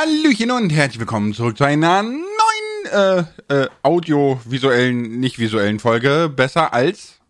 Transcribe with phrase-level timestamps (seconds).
[0.00, 6.32] Hallöchen und herzlich willkommen zurück zu einer neuen äh, äh, audiovisuellen, nicht visuellen Folge.
[6.34, 7.20] Besser als?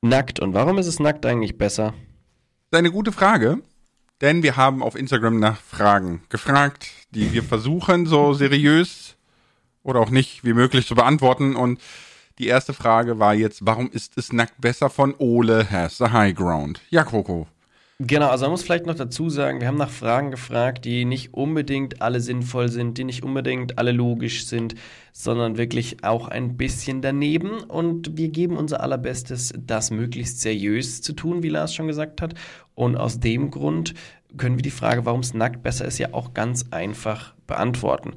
[0.00, 0.40] Nackt.
[0.40, 1.92] Und warum ist es nackt eigentlich besser?
[2.70, 3.58] Das ist eine gute Frage,
[4.22, 9.16] denn wir haben auf Instagram nach Fragen gefragt, die wir versuchen so seriös
[9.82, 11.54] oder auch nicht wie möglich zu beantworten.
[11.54, 11.82] Und
[12.38, 16.34] die erste Frage war jetzt, warum ist es nackt besser von Ole has the high
[16.34, 16.80] ground?
[16.88, 17.46] Ja, Coco.
[18.06, 21.32] Genau, also man muss vielleicht noch dazu sagen, wir haben nach Fragen gefragt, die nicht
[21.32, 24.74] unbedingt alle sinnvoll sind, die nicht unbedingt alle logisch sind,
[25.12, 27.62] sondern wirklich auch ein bisschen daneben.
[27.62, 32.34] Und wir geben unser allerbestes, das möglichst seriös zu tun, wie Lars schon gesagt hat.
[32.74, 33.94] Und aus dem Grund
[34.36, 38.14] können wir die Frage, warum es nackt besser ist, ja auch ganz einfach beantworten.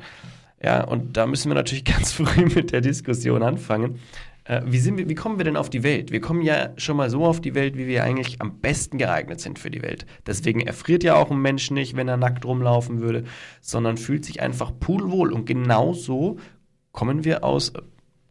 [0.62, 4.00] Ja, und da müssen wir natürlich ganz früh mit der Diskussion anfangen.
[4.48, 6.12] Äh, wie, sind wir, wie kommen wir denn auf die Welt?
[6.12, 9.42] Wir kommen ja schon mal so auf die Welt, wie wir eigentlich am besten geeignet
[9.42, 10.06] sind für die Welt.
[10.26, 13.26] Deswegen erfriert ja auch ein Mensch nicht, wenn er nackt rumlaufen würde,
[13.62, 15.34] sondern fühlt sich einfach pudelwohl.
[15.34, 16.38] Und genau so
[16.92, 17.74] kommen wir aus.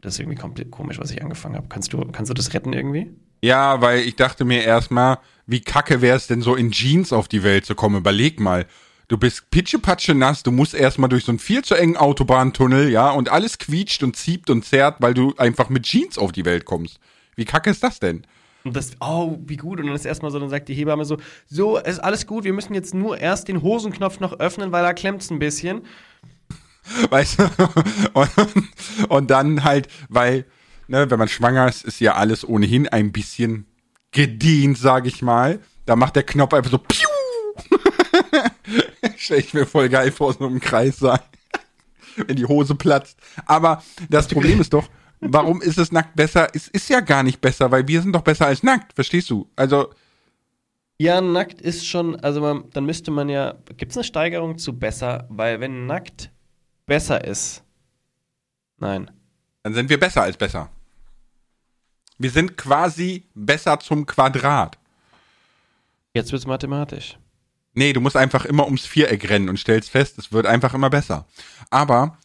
[0.01, 1.67] Das ist irgendwie komisch, was ich angefangen habe.
[1.69, 3.11] Kannst du, kannst du das retten irgendwie?
[3.41, 7.27] Ja, weil ich dachte mir erstmal, wie kacke wäre es denn so in Jeans auf
[7.27, 7.97] die Welt zu kommen?
[7.97, 8.65] Überleg mal.
[9.09, 13.09] Du bist pitschepatsche nass, du musst erstmal durch so einen viel zu engen Autobahntunnel, ja,
[13.09, 16.65] und alles quietscht und zieht und zerrt, weil du einfach mit Jeans auf die Welt
[16.65, 16.99] kommst.
[17.37, 18.27] Wie kacke ist das denn?
[18.65, 19.79] Und das, oh, wie gut.
[19.79, 22.51] Und dann ist erstmal so, dann sagt die Hebamme so, so, ist alles gut, wir
[22.51, 25.83] müssen jetzt nur erst den Hosenknopf noch öffnen, weil da klemmt's ein bisschen.
[27.09, 27.49] Weißt du?
[28.13, 28.29] Und,
[29.07, 30.45] und dann halt, weil,
[30.87, 33.67] ne, wenn man schwanger ist, ist ja alles ohnehin ein bisschen
[34.11, 35.59] gedient, sag ich mal.
[35.85, 37.06] Da macht der Knopf einfach so, piu!
[39.27, 41.19] Stell ich mir voll geil vor, so im Kreis sein.
[42.15, 43.19] Wenn die Hose platzt.
[43.45, 44.87] Aber das Problem ist doch,
[45.19, 46.47] warum ist es nackt besser?
[46.53, 49.51] Es ist ja gar nicht besser, weil wir sind doch besser als nackt, verstehst du?
[49.57, 49.93] Also.
[50.97, 54.79] Ja, nackt ist schon, also man, dann müsste man ja, gibt es eine Steigerung zu
[54.79, 56.31] besser, weil wenn nackt
[56.85, 57.65] besser ist,
[58.77, 59.11] nein.
[59.63, 60.69] Dann sind wir besser als besser.
[62.17, 64.77] Wir sind quasi besser zum Quadrat.
[66.13, 67.17] Jetzt wird's mathematisch.
[67.77, 70.89] Nee, du musst einfach immer ums Viereck rennen und stellst fest, es wird einfach immer
[70.89, 71.27] besser.
[71.69, 72.17] Aber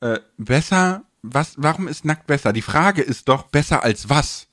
[0.00, 2.52] äh, besser, was, warum ist nackt besser?
[2.52, 4.46] Die Frage ist doch, besser als was?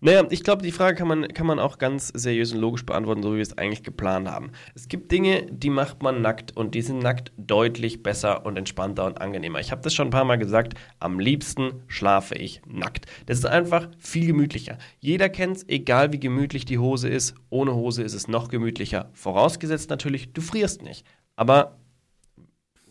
[0.00, 3.22] Naja, ich glaube, die Frage kann man, kann man auch ganz seriös und logisch beantworten,
[3.22, 4.52] so wie wir es eigentlich geplant haben.
[4.74, 9.06] Es gibt Dinge, die macht man nackt und die sind nackt deutlich besser und entspannter
[9.06, 9.60] und angenehmer.
[9.60, 13.06] Ich habe das schon ein paar Mal gesagt, am liebsten schlafe ich nackt.
[13.26, 14.78] Das ist einfach viel gemütlicher.
[15.00, 17.34] Jeder kennt es, egal wie gemütlich die Hose ist.
[17.50, 19.10] Ohne Hose ist es noch gemütlicher.
[19.12, 21.04] Vorausgesetzt natürlich, du frierst nicht.
[21.36, 21.79] Aber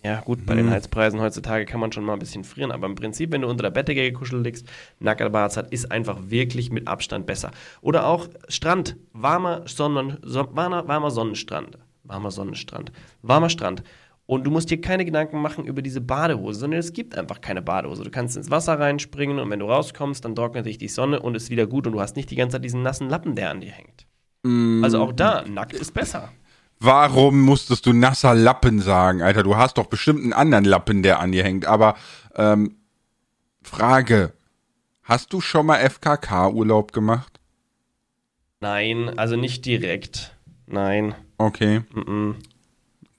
[0.03, 0.59] ja, gut, bei mhm.
[0.59, 3.49] den Heizpreisen heutzutage kann man schon mal ein bisschen frieren, aber im Prinzip, wenn du
[3.49, 4.67] unter der Bettdecke gekuschelt liegst,
[4.99, 7.51] Nackerbart hat, ist einfach wirklich mit Abstand besser.
[7.81, 13.83] Oder auch Strand, warmer, Sonnen, so, warmer, warmer Sonnenstrand, warmer Sonnenstrand, warmer Strand.
[14.25, 17.63] Und du musst dir keine Gedanken machen über diese Badehose, sondern es gibt einfach keine
[17.63, 18.03] Badehose.
[18.03, 21.35] Du kannst ins Wasser reinspringen und wenn du rauskommst, dann trocknet sich die Sonne und
[21.35, 23.61] ist wieder gut und du hast nicht die ganze Zeit diesen nassen Lappen, der an
[23.61, 24.05] dir hängt.
[24.43, 24.83] Mm.
[24.83, 26.31] Also auch da, nackt ist besser.
[26.79, 29.43] Warum musstest du nasser Lappen sagen, Alter?
[29.43, 31.65] Du hast doch bestimmt einen anderen Lappen, der an dir hängt.
[31.65, 31.95] Aber
[32.35, 32.77] ähm,
[33.61, 34.33] Frage:
[35.03, 37.39] Hast du schon mal FKK-Urlaub gemacht?
[38.61, 40.37] Nein, also nicht direkt.
[40.67, 41.15] Nein.
[41.37, 41.81] Okay.
[41.93, 42.35] Mm -mm.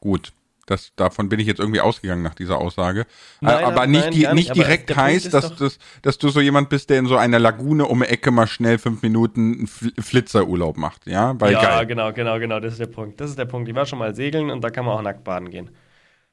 [0.00, 0.32] Gut.
[0.70, 3.00] Das, davon bin ich jetzt irgendwie ausgegangen nach dieser Aussage.
[3.00, 3.04] Äh,
[3.40, 6.90] nein, aber nicht, nein, nicht, nicht direkt heißt, dass, dass, dass du so jemand bist,
[6.90, 11.08] der in so einer Lagune um die Ecke mal schnell fünf Minuten einen Flitzerurlaub macht,
[11.08, 11.34] ja?
[11.40, 11.86] Weil ja, geil.
[11.86, 13.20] genau, genau, genau, das ist der Punkt.
[13.20, 13.68] Das ist der Punkt.
[13.68, 15.70] Ich war schon mal segeln und da kann man auch nackt baden gehen.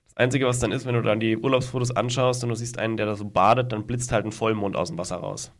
[0.10, 2.96] Das Einzige, was dann ist, wenn du dann die Urlaubsfotos anschaust und du siehst einen,
[2.96, 5.52] der da so badet, dann blitzt halt ein Vollmond aus dem Wasser raus.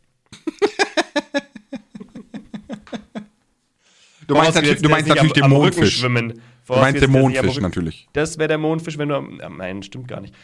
[4.28, 5.98] du meinst, natürlich, du meinst natürlich den Mondfisch.
[5.98, 6.40] Schwimmen.
[6.76, 8.08] Du meinst den Mondfisch natürlich.
[8.12, 9.14] Das wäre der Mondfisch, wenn du.
[9.40, 10.34] Ja, nein, stimmt gar nicht.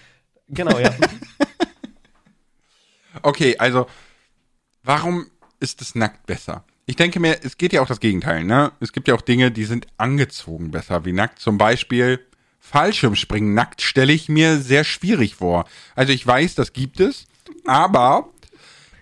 [0.48, 0.94] Genau, ja.
[3.22, 3.86] okay, also,
[4.82, 5.26] warum
[5.60, 6.64] ist es nackt besser?
[6.86, 8.72] Ich denke mir, es geht ja auch das Gegenteil, ne?
[8.80, 11.38] Es gibt ja auch Dinge, die sind angezogen besser, wie nackt.
[11.38, 12.20] Zum Beispiel
[12.60, 15.66] Fallschirmspringen nackt stelle ich mir sehr schwierig vor.
[15.94, 17.26] Also ich weiß, das gibt es,
[17.66, 18.30] aber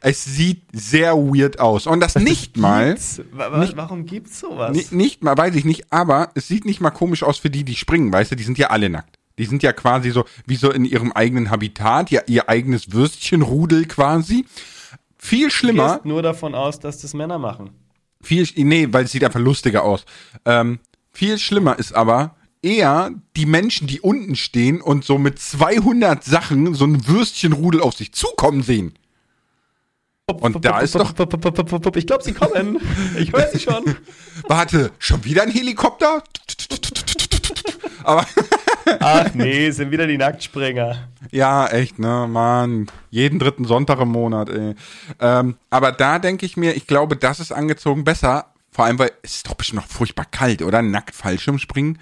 [0.02, 1.86] es sieht sehr weird aus.
[1.86, 2.94] Und das, nicht mal.
[2.94, 4.76] Nicht, Warum gibt's sowas?
[4.76, 7.64] Nicht, nicht mal, weiß ich nicht, aber es sieht nicht mal komisch aus für die,
[7.64, 9.18] die springen, weißt du, die sind ja alle nackt.
[9.38, 13.86] Die sind ja quasi so, wie so in ihrem eigenen Habitat, ja, ihr eigenes Würstchenrudel
[13.86, 14.44] quasi.
[15.16, 15.86] Viel schlimmer.
[15.86, 17.70] Du gehst nur davon aus, dass das Männer machen.
[18.20, 20.04] Viel, nee, weil es sieht einfach lustiger aus.
[20.44, 20.80] Ähm,
[21.12, 26.74] viel schlimmer ist aber, eher die Menschen, die unten stehen und so mit 200 Sachen
[26.74, 28.94] so ein Würstchenrudel auf sich zukommen sehen.
[30.40, 31.12] Und da ist doch.
[31.96, 32.78] Ich glaube, sie kommen.
[33.16, 33.84] Ich höre sie schon.
[34.48, 36.22] Warte, schon wieder ein Helikopter?
[38.04, 38.26] Aber
[39.00, 41.08] Ach nee, sind wieder die Nacktspringer.
[41.30, 42.86] Ja, echt, ne, Mann.
[43.10, 44.74] Jeden dritten Sonntag im Monat, ey.
[45.20, 48.46] Ähm, aber da denke ich mir, ich glaube, das ist angezogen besser.
[48.70, 50.82] Vor allem, weil es ist doch bestimmt noch furchtbar kalt, oder?
[50.82, 51.98] Nackt Fallschirmspringen.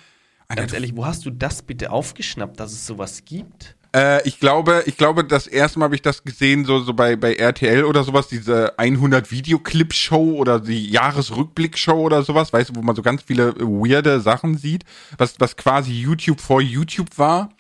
[0.49, 3.77] Alter, Ganz ehrlich, wo hast du das bitte aufgeschnappt, dass es sowas gibt?
[3.95, 7.17] Äh, ich glaube, ich glaube, das erste Mal habe ich das gesehen, so, so bei,
[7.17, 12.83] bei RTL oder sowas, diese 100 Videoclip-Show oder die Jahresrückblick-Show oder sowas, weißt du, wo
[12.83, 14.85] man so ganz viele weirde Sachen sieht,
[15.19, 17.51] was, was quasi YouTube vor YouTube war.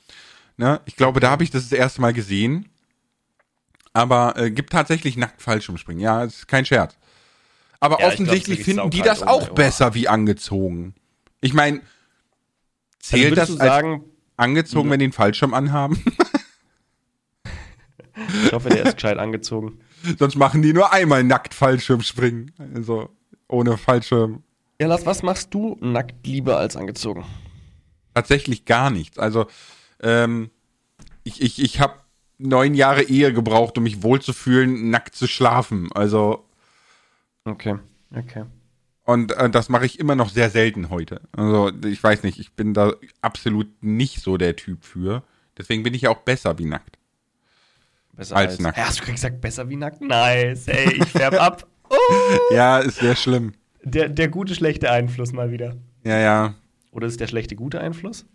[0.56, 0.80] Ne?
[0.84, 2.68] Ich glaube, da habe ich das das erste Mal gesehen.
[3.92, 6.00] Aber äh, gibt tatsächlich nackt Fallschirmspringen.
[6.00, 6.96] Ja, ist kein Scherz.
[7.80, 10.94] Aber Ja, ich offensichtlich glaub, finden die das auch besser wie angezogen.
[11.40, 11.80] Ich meine,
[13.00, 14.04] zählt also das als sagen,
[14.40, 16.02] angezogen, wenn die einen Fallschirm anhaben?
[18.44, 19.80] ich hoffe, der ist gescheit angezogen.
[20.18, 22.52] Sonst machen die nur einmal nackt Fallschirm springen.
[22.74, 23.10] Also
[23.48, 24.42] ohne Fallschirm.
[24.80, 27.24] Ja, Lars, was machst du nackt lieber als angezogen?
[28.14, 29.18] Tatsächlich gar nichts.
[29.18, 29.46] Also
[30.02, 30.50] ähm,
[31.22, 31.94] ich, ich, ich habe
[32.38, 35.90] neun Jahre Ehe gebraucht, um mich wohlzufühlen, nackt zu schlafen.
[35.92, 36.46] Also
[37.44, 37.76] Okay,
[38.14, 38.44] okay.
[39.10, 41.20] Und äh, das mache ich immer noch sehr selten heute.
[41.32, 42.92] Also ich weiß nicht, ich bin da
[43.22, 45.22] absolut nicht so der Typ für.
[45.58, 46.98] Deswegen bin ich ja auch besser wie nackt.
[48.12, 48.76] Besser Als nackt.
[48.78, 50.00] Ja, hast du gesagt, besser wie nackt?
[50.00, 51.66] Nice, ey, ich färb ab.
[51.92, 53.52] Oh, Ja, ist sehr schlimm.
[53.82, 55.74] der, der gute, schlechte Einfluss mal wieder.
[56.04, 56.54] Ja, ja.
[56.92, 58.26] Oder ist der schlechte, gute Einfluss?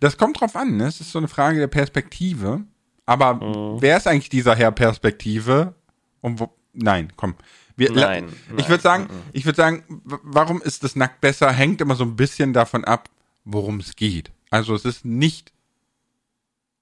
[0.00, 0.88] Das kommt drauf an, ne?
[0.88, 2.64] Es ist so eine Frage der Perspektive.
[3.06, 3.80] Aber Mhm.
[3.80, 5.74] wer ist eigentlich dieser Herr Perspektive?
[6.20, 7.34] Und wo, nein, komm.
[7.78, 9.22] Wir, Nein, Ich nein, würde sagen, mhm.
[9.32, 11.52] ich würde sagen, warum ist das nackt besser?
[11.52, 13.08] Hängt immer so ein bisschen davon ab,
[13.44, 14.32] worum es geht.
[14.50, 15.52] Also es ist nicht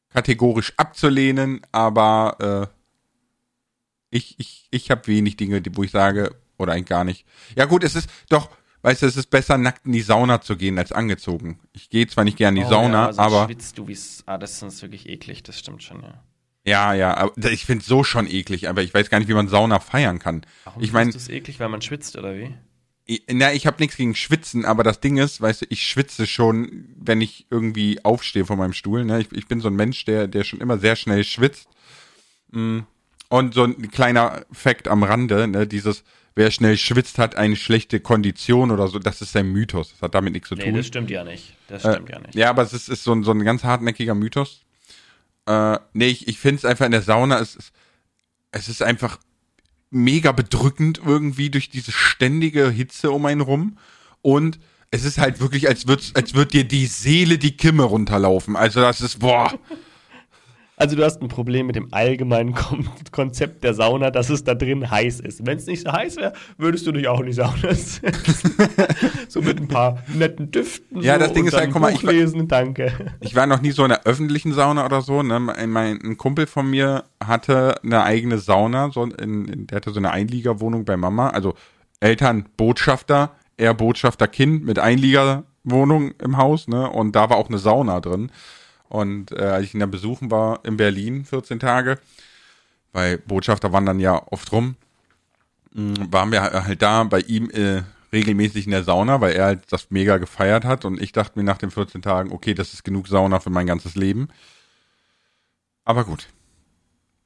[0.09, 6.87] kategorisch abzulehnen, aber äh, ich, ich, ich habe wenig Dinge, wo ich sage, oder eigentlich
[6.87, 7.27] gar nicht.
[7.57, 8.49] Ja gut, es ist doch,
[8.81, 11.61] weißt du, es ist besser, nackt in die Sauna zu gehen, als angezogen.
[11.75, 14.23] Ich gehe zwar nicht gerne in die Oh, Sauna, ja, sonst aber schwitzt du wie's.
[14.25, 16.23] Ah, das ist wirklich eklig, das stimmt schon, ja.
[16.67, 19.49] Ja, ja, aber ich finde so schon eklig, aber ich weiß gar nicht, wie man
[19.49, 20.45] Sauna feiern kann.
[20.65, 22.55] Warum ich meine, findest du's eklig, weil man schwitzt, oder wie?
[23.31, 26.89] Na, ich habe nichts gegen Schwitzen, aber das Ding ist, weißt du, ich schwitze schon,
[26.99, 29.05] wenn ich irgendwie aufstehe von meinem Stuhl.
[29.05, 29.21] Ne?
[29.21, 31.69] Ich, ich bin so ein Mensch, der, der schon immer sehr schnell schwitzt.
[32.51, 32.81] Mm.
[33.29, 35.69] Und so ein kleiner Fakt am Rande, ne?
[35.69, 36.03] dieses,
[36.35, 39.91] wer schnell schwitzt, hat eine schlechte Kondition oder so, das ist ein Mythos.
[39.93, 40.75] Das hat damit nichts zu Nee, tun.
[40.75, 41.55] das stimmt ja nicht.
[41.69, 42.35] Das Äh, stimmt ja nicht.
[42.35, 44.63] Ja, aber es ist, ist so, ein, so ein ganz hartnäckiger Mythos.
[45.47, 47.73] Äh, nee, ich, ich finde es einfach in der Sauna, es ist,
[48.51, 49.19] es ist einfach
[49.91, 53.79] mega bedrückend irgendwie durch diese ständige Hitze um einen rum.
[54.23, 54.59] Und
[54.91, 58.57] es ist halt wirklich, als würd, als würd dir die Seele die Kimme runterlaufen.
[58.57, 59.59] Also das ist, boah.
[60.79, 64.55] Also du hast ein Problem mit dem allgemeinen Kon Konzept der Sauna, dass es da
[64.55, 65.47] drin heiß ist.
[65.47, 68.03] Wenn es nicht so heiß wäre, würdest du dich auch in die Sauna setzen.
[69.29, 71.01] so mit ein paar netten Düften.
[71.01, 72.93] Ja, so das Ding ist halt, dann guck mal, ich war- lesen, danke.
[73.21, 75.23] Ich war noch nie so in einer öffentlichen Sauna oder so.
[75.23, 75.41] Ne?
[75.41, 79.93] Mein, mein, ein Kumpel von mir hatte eine eigene Sauna, so in, in, der hatte
[79.93, 81.31] so eine Einliegerwohnung bei Mama.
[81.31, 81.55] Also
[82.01, 86.91] Eltern Botschafter, er Botschafter Kind mit Einliegerwohnung im Haus, ne?
[86.91, 88.31] Und da war auch eine Sauna drin.
[88.89, 91.99] Und äh, als ich ihn dann besuchen war in Berlin 14 Tage,
[92.93, 94.77] weil Botschafter wandern ja oft rum,
[95.73, 99.73] mh, waren wir halt da bei ihm äh, regelmäßig in der Sauna, weil er halt
[99.73, 102.85] das mega gefeiert hat und ich dachte mir nach den 14 Tagen, okay, das ist
[102.85, 104.29] genug Sauna für mein ganzes Leben.
[105.85, 106.29] Aber gut.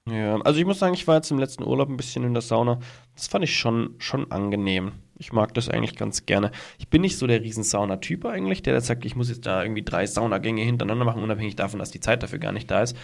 [0.07, 2.43] Ja, also ich muss sagen, ich war jetzt im letzten Urlaub ein bisschen in der
[2.43, 2.81] Sauna.
[3.15, 4.93] Das fand ich schon, schon angenehm.
[5.21, 6.51] Ich mag das eigentlich ganz gerne.
[6.79, 10.07] Ich bin nicht so der Riesensauna-Typ eigentlich, der sagt, ich muss jetzt da irgendwie drei
[10.07, 12.97] Saunagänge hintereinander machen, unabhängig davon, dass die Zeit dafür gar nicht da ist.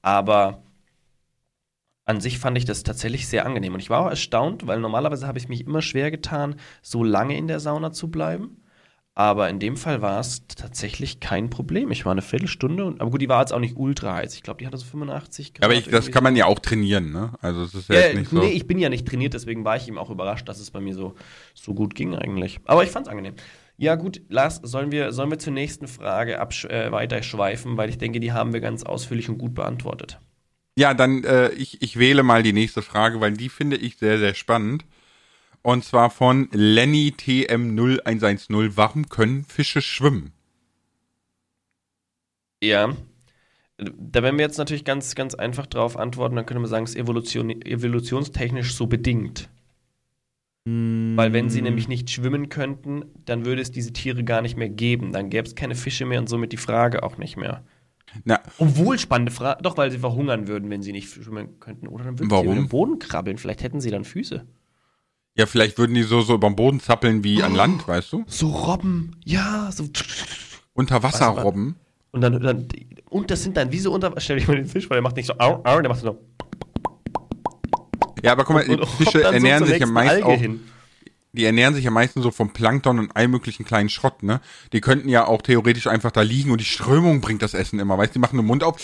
[0.00, 0.62] Aber
[2.04, 3.74] an sich fand ich das tatsächlich sehr angenehm.
[3.74, 7.36] Und ich war auch erstaunt, weil normalerweise habe ich mich immer schwer getan, so lange
[7.36, 8.62] in der Sauna zu bleiben.
[9.16, 11.92] Aber in dem Fall war es tatsächlich kein Problem.
[11.92, 14.34] Ich war eine Viertelstunde, und, aber gut, die war jetzt auch nicht ultra heiß.
[14.34, 15.64] Ich glaube, die hatte so 85 Grad.
[15.64, 17.32] Aber ich, das kann man ja auch trainieren, ne?
[17.40, 18.38] Also es ist ja, ja, jetzt nicht so.
[18.38, 20.80] nee, ich bin ja nicht trainiert, deswegen war ich ihm auch überrascht, dass es bei
[20.80, 21.14] mir so,
[21.54, 22.58] so gut ging eigentlich.
[22.64, 23.34] Aber ich fand's angenehm.
[23.76, 27.98] Ja, gut, Lars, sollen wir, sollen wir zur nächsten Frage absch äh, weiterschweifen, weil ich
[27.98, 30.18] denke, die haben wir ganz ausführlich und gut beantwortet.
[30.76, 34.18] Ja, dann äh, ich, ich wähle mal die nächste Frage, weil die finde ich sehr,
[34.18, 34.84] sehr spannend.
[35.64, 38.72] Und zwar von Lenny TM0110.
[38.74, 40.32] Warum können Fische schwimmen?
[42.62, 42.94] Ja.
[43.78, 46.90] Da werden wir jetzt natürlich ganz, ganz einfach drauf antworten, dann können wir sagen, es
[46.90, 49.48] ist Evolution, evolutionstechnisch so bedingt.
[50.66, 54.68] Weil wenn sie nämlich nicht schwimmen könnten, dann würde es diese Tiere gar nicht mehr
[54.68, 55.12] geben.
[55.12, 57.64] Dann gäbe es keine Fische mehr und somit die Frage auch nicht mehr.
[58.24, 59.62] Na, Obwohl, spannende Frage.
[59.62, 61.88] Doch, weil sie verhungern würden, wenn sie nicht schwimmen könnten.
[61.88, 62.46] Oder dann würden sie Warum?
[62.46, 63.38] über den Boden krabbeln.
[63.38, 64.46] Vielleicht hätten sie dann Füße.
[65.36, 68.24] Ja, vielleicht würden die so, so über den Boden zappeln wie an Land, weißt du?
[68.26, 69.16] So Robben.
[69.24, 69.88] Ja, so.
[70.74, 71.76] Unterwasserrobben.
[72.12, 72.68] Und dann, dann
[73.10, 74.12] und das sind dann wie so unter.
[74.20, 76.18] Stell dich mal den Fisch vor, der macht nicht so au, au, der macht so.
[78.22, 80.38] Ja, aber guck mal, und- und Fische so ernähren zur sich ja meist Alge auch,
[80.38, 80.60] hin.
[81.32, 84.40] die ernähren sich ja meistens so vom Plankton und allem möglichen kleinen Schrott, ne?
[84.72, 87.98] Die könnten ja auch theoretisch einfach da liegen und die Strömung bringt das Essen immer,
[87.98, 88.80] weißt du, die machen den Mund auf.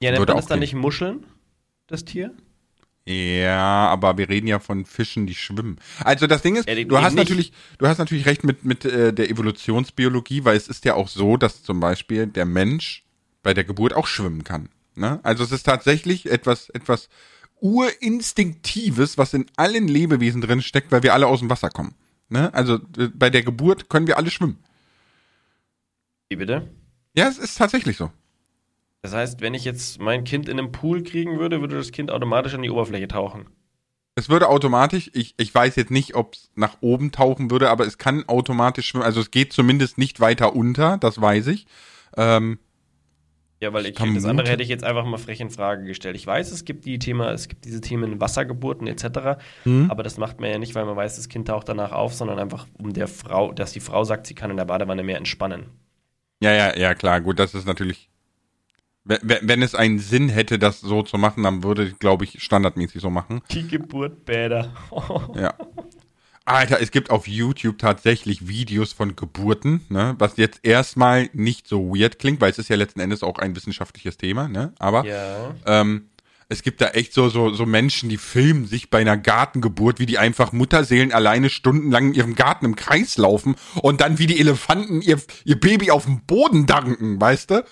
[0.00, 1.26] Ja, nennt man das dann nicht Muscheln,
[1.88, 2.32] das Tier?
[3.06, 5.78] Ja, aber wir reden ja von Fischen, die schwimmen.
[6.02, 7.16] Also das Ding ist, Ja, du hast nicht.
[7.24, 11.08] natürlich, du hast natürlich recht mit mit äh, der Evolutionsbiologie, weil es ist ja auch
[11.08, 13.04] so, dass zum Beispiel der Mensch
[13.42, 14.70] bei der Geburt auch schwimmen kann.
[14.94, 15.20] Ne?
[15.22, 17.10] Also es ist tatsächlich etwas etwas
[17.60, 21.94] urinstinktives, was in allen Lebewesen drin steckt, weil wir alle aus dem Wasser kommen.
[22.30, 22.52] Ne?
[22.54, 24.58] Also äh, bei der Geburt können wir alle schwimmen.
[26.30, 26.70] Wie bitte?
[27.14, 28.10] Ja, es ist tatsächlich so.
[29.04, 32.10] Das heißt, wenn ich jetzt mein Kind in einem Pool kriegen würde, würde das Kind
[32.10, 33.44] automatisch an die Oberfläche tauchen.
[34.14, 37.86] Es würde automatisch, ich, ich weiß jetzt nicht, ob es nach oben tauchen würde, aber
[37.86, 39.04] es kann automatisch schwimmen.
[39.04, 41.66] Also es geht zumindest nicht weiter unter, das weiß ich.
[42.16, 42.58] Ähm,
[43.60, 46.16] Ja, weil ich, das andere hätte ich jetzt einfach mal frech in Frage gestellt.
[46.16, 49.90] Ich weiß, es gibt die Thema, es gibt diese Themen Wassergeburten etc., Hm?
[49.90, 52.38] aber das macht man ja nicht, weil man weiß, das Kind taucht danach auf, sondern
[52.38, 55.66] einfach um der Frau, dass die Frau sagt, sie kann in der Badewanne mehr entspannen.
[56.42, 58.08] ja, ja, ja, klar, gut, das ist natürlich.
[59.04, 63.02] Wenn, es einen Sinn hätte, das so zu machen, dann würde ich, glaube ich, standardmäßig
[63.02, 63.42] so machen.
[63.50, 64.72] Die Geburt Bäder.
[65.34, 65.54] Ja.
[66.46, 71.94] Alter, es gibt auf YouTube tatsächlich Videos von Geburten, ne, was jetzt erstmal nicht so
[71.94, 75.54] weird klingt, weil es ist ja letzten Endes auch ein wissenschaftliches Thema, ne, aber ja.
[75.64, 76.10] Ähm,
[76.50, 80.06] es gibt da echt so, so, so Menschen, die filmen sich bei einer Gartengeburt, wie
[80.06, 84.38] die einfach Mutterseelen alleine stundenlang in ihrem Garten im Kreis laufen und dann wie die
[84.38, 87.64] Elefanten ihr, ihr Baby auf dem Boden danken, weißt du?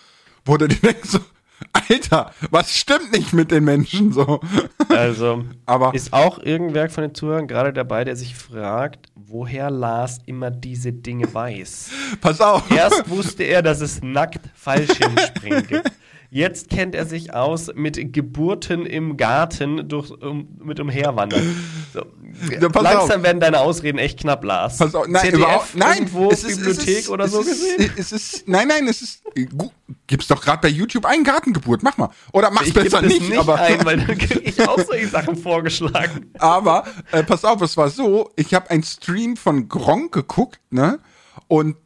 [0.45, 1.21] Wo du dir denkst so,
[1.73, 4.41] Alter, was stimmt nicht mit den Menschen so?
[4.89, 10.19] Also, Aber ist auch irgendwer von den Zuhörern gerade dabei, der sich fragt, woher Lars
[10.27, 11.91] immer diese Dinge weiß?
[12.21, 12.71] pass auf.
[12.71, 15.93] Erst wusste er, dass es nackt Fallschirmspringen gibt.
[16.35, 21.55] Jetzt kennt er sich aus mit Geburten im Garten durch, um, mit umherwandern.
[21.93, 22.07] So.
[22.51, 23.23] Ja, Langsam auf.
[23.23, 24.79] werden deine Ausreden echt knapp, Lars.
[24.79, 27.49] Pass auf, nein, ZDF überhaupt, nein, irgendwo es ist, Bibliothek es ist, oder so ist,
[27.49, 27.93] gesehen?
[27.99, 29.23] Es ist, nein, nein, es ist,
[30.07, 32.09] gibt's doch gerade bei YouTube einen Gartengeburt, mach mal.
[32.33, 33.57] Oder mach's Ich besser nicht, nicht aber.
[33.57, 36.31] ein, weil dann kriege ich auch solche Sachen vorgeschlagen.
[36.39, 40.99] Aber äh, pass auf, es war so, ich habe einen Stream von Gronk geguckt, ne?
[41.47, 41.77] Und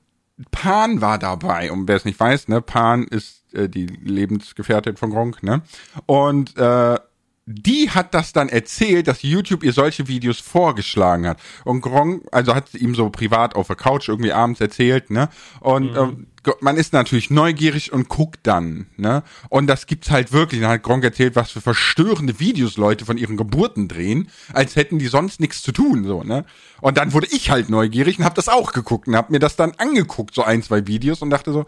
[0.53, 1.73] Pan war dabei.
[1.73, 5.63] Und wer es nicht weiß, ne, Pan ist die Lebensgefährtin von Gronk, ne?
[6.07, 6.99] Und äh,
[7.47, 11.39] die hat das dann erzählt, dass YouTube ihr solche Videos vorgeschlagen hat.
[11.65, 15.29] Und Gronk, also hat sie ihm so privat auf der Couch irgendwie abends erzählt, ne?
[15.61, 16.27] Und ähm,
[16.61, 19.23] man ist natürlich neugierig und guckt dann, ne?
[19.49, 20.61] Und das gibt's halt wirklich.
[20.61, 24.99] Dann hat Gronk erzählt, was für verstörende Videos Leute von ihren Geburten drehen, als hätten
[24.99, 26.45] die sonst nichts zu tun, so, ne?
[26.81, 29.55] Und dann wurde ich halt neugierig und hab das auch geguckt und hab mir das
[29.55, 31.65] dann angeguckt, so ein, zwei Videos und dachte so,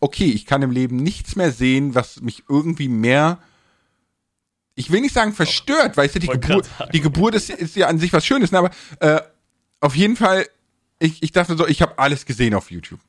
[0.00, 3.38] okay, ich kann im Leben nichts mehr sehen, was mich irgendwie mehr
[4.78, 6.62] ich will nicht sagen verstört, weißt du, die sagen.
[6.92, 8.58] die Geburt ist, ist ja an sich was Schönes, ne?
[8.58, 8.70] aber
[9.00, 9.20] äh,
[9.80, 10.46] auf jeden Fall,
[11.00, 13.00] ich, ich dachte so, ich habe alles gesehen auf YouTube.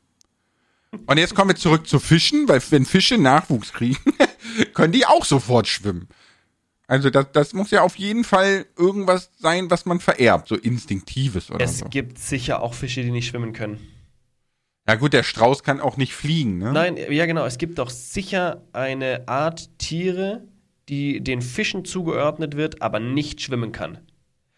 [1.06, 3.98] Und jetzt kommen wir zurück zu Fischen, weil wenn Fische Nachwuchs kriegen,
[4.74, 6.08] können die auch sofort schwimmen.
[6.88, 11.52] Also das, das muss ja auf jeden Fall irgendwas sein, was man vererbt, so instinktives
[11.52, 11.86] oder Es so.
[11.86, 13.80] gibt sicher auch Fische, die nicht schwimmen können.
[14.88, 16.74] Ja gut, der Strauß kann auch nicht fliegen, ne?
[16.74, 20.48] Nein, ja genau, es gibt doch sicher eine Art Tiere,
[20.90, 24.00] die den Fischen zugeordnet wird, aber nicht schwimmen kann.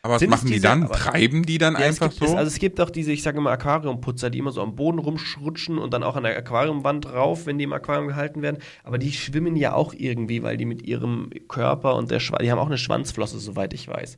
[0.04, 0.88] aber was sind es machen die diese- dann?
[0.90, 2.38] Treiben die dann Ja, es einfach gibt, es, so?
[2.38, 5.78] also es gibt auch diese, ich sage immer Aquariumputzer, die immer so am Boden rumschrutschen
[5.78, 8.58] und dann auch an der Aquariumwand rauf, wenn die im Aquarium gehalten werden.
[8.84, 12.50] Aber die schwimmen ja auch irgendwie, weil die mit ihrem Körper und der Schwa die
[12.52, 14.18] haben auch eine Schwanzflosse, soweit ich weiß.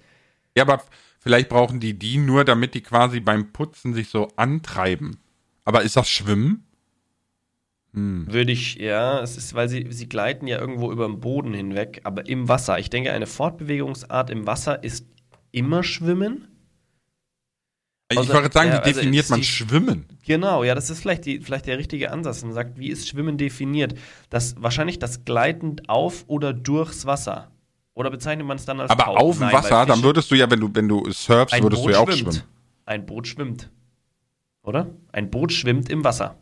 [0.56, 0.82] Ja, aber
[1.20, 5.18] vielleicht brauchen die die nur, damit die quasi beim Putzen sich so antreiben.
[5.66, 6.64] Aber ist das Schwimmen?
[7.96, 12.02] Würde ich, ja, es ist, weil sie, sie gleiten ja irgendwo über den Boden hinweg,
[12.04, 12.80] aber im Wasser.
[12.80, 15.06] Ich denke, eine Fortbewegungsart im Wasser ist
[15.52, 16.48] immer Schwimmen.
[18.10, 20.06] Ich Also, wollte sagen, ja, wie also definiert es- man die- Schwimmen?
[20.26, 22.44] Genau, ja, das ist vielleicht, die, vielleicht der richtige Ansatz.
[22.44, 23.94] Man sagt, wie ist Schwimmen definiert?
[24.32, 27.52] Das, wahrscheinlich das Gleiten auf oder durchs Wasser.
[27.94, 29.18] Oder bezeichnet man es dann als Aber Tauchen?
[29.18, 31.90] auf dem Nein, Wasser, dann würdest du ja, wenn du, wenn du surfst, würdest Boot
[31.92, 32.34] du ja auch schwimmt.
[32.34, 32.48] schwimmen.
[32.86, 33.70] Ein Boot schwimmt.
[34.64, 34.90] Oder?
[35.12, 36.38] Ein Boot schwimmt im Wasser.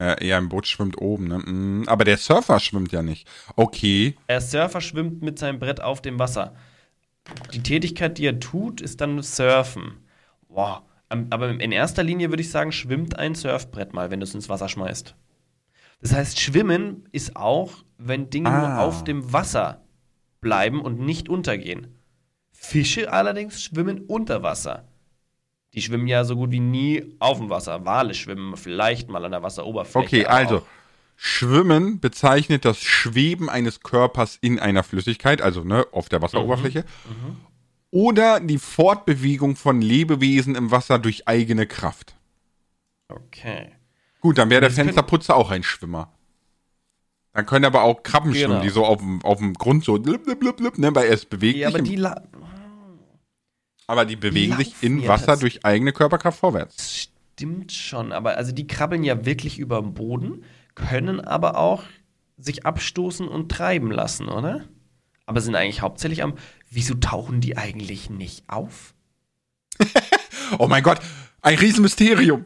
[0.00, 1.38] Äh, ja, ein Boot schwimmt oben, ne?
[1.38, 3.28] Mm, Aber der Surfer schwimmt ja nicht.
[3.56, 4.16] Okay.
[4.28, 6.54] Der Surfer schwimmt mit seinem Brett auf dem Wasser.
[7.52, 9.98] Die Tätigkeit, die er tut, ist dann Surfen.
[10.48, 10.82] Wow.
[11.08, 14.34] Am- Aber in erster Linie würde ich sagen, schwimmt ein Surfbrett mal, wenn du es
[14.34, 15.14] ins Wasser schmeißt.
[16.00, 18.58] Das heißt, Schwimmen ist auch, wenn Dinge Ah.
[18.60, 19.84] nur auf dem Wasser
[20.40, 21.98] bleiben und nicht untergehen.
[22.52, 24.88] Fische allerdings schwimmen unter Wasser.
[25.74, 27.84] Die schwimmen ja so gut wie nie auf dem Wasser.
[27.84, 30.06] Wale schwimmen vielleicht mal an der Wasseroberfläche.
[30.06, 30.66] Okay, also auch-
[31.16, 36.80] Schwimmen bezeichnet das Schweben eines Körpers in einer Flüssigkeit, also ne, auf der Wasseroberfläche.
[37.08, 37.36] Mhm.
[37.90, 42.16] Oder die Fortbewegung von Lebewesen im Wasser durch eigene Kraft.
[43.08, 43.72] Okay.
[44.20, 46.12] Gut, dann wäre der können- Fensterputzer auch ein Schwimmer.
[47.32, 48.46] Dann können aber auch Krabben Genau.
[48.46, 51.24] schwimmen, die so auf dem, auf dem Grund so blub, blub, blub, ne, weil es
[51.24, 51.96] bewegt Ja, aber die,
[53.86, 56.76] aber die bewegen sich in Wasser durch eigene Körperkraft vorwärts.
[56.76, 61.84] Das stimmt schon, aber also die krabbeln ja wirklich über dem Boden, können aber auch
[62.36, 64.64] sich abstoßen und treiben lassen, oder?
[65.26, 66.34] Aber sind eigentlich hauptsächlich am.
[66.70, 68.94] Wieso tauchen die eigentlich nicht auf?
[70.58, 71.00] Oh mein Gott,
[71.40, 72.44] ein Riesenmysterium.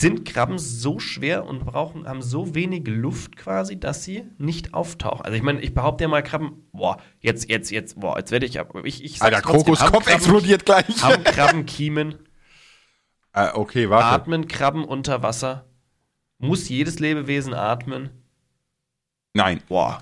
[0.00, 5.22] Sind Krabben so schwer und brauchen, haben so wenig Luft quasi, dass sie nicht auftauchen?
[5.24, 8.46] Also ich meine, ich behaupte ja mal Krabben, boah, jetzt, jetzt, jetzt, boah, jetzt werde
[8.46, 11.02] ich, ab- ich, ich Alter, haben Kopf Krabben- explodiert gleich.
[11.02, 12.14] Haben Krabben Kiemen?
[13.32, 14.06] Äh, okay, warte.
[14.06, 15.64] Atmen Krabben unter Wasser?
[16.38, 18.10] Muss jedes Lebewesen atmen?
[19.34, 19.60] Nein.
[19.68, 20.00] Boah.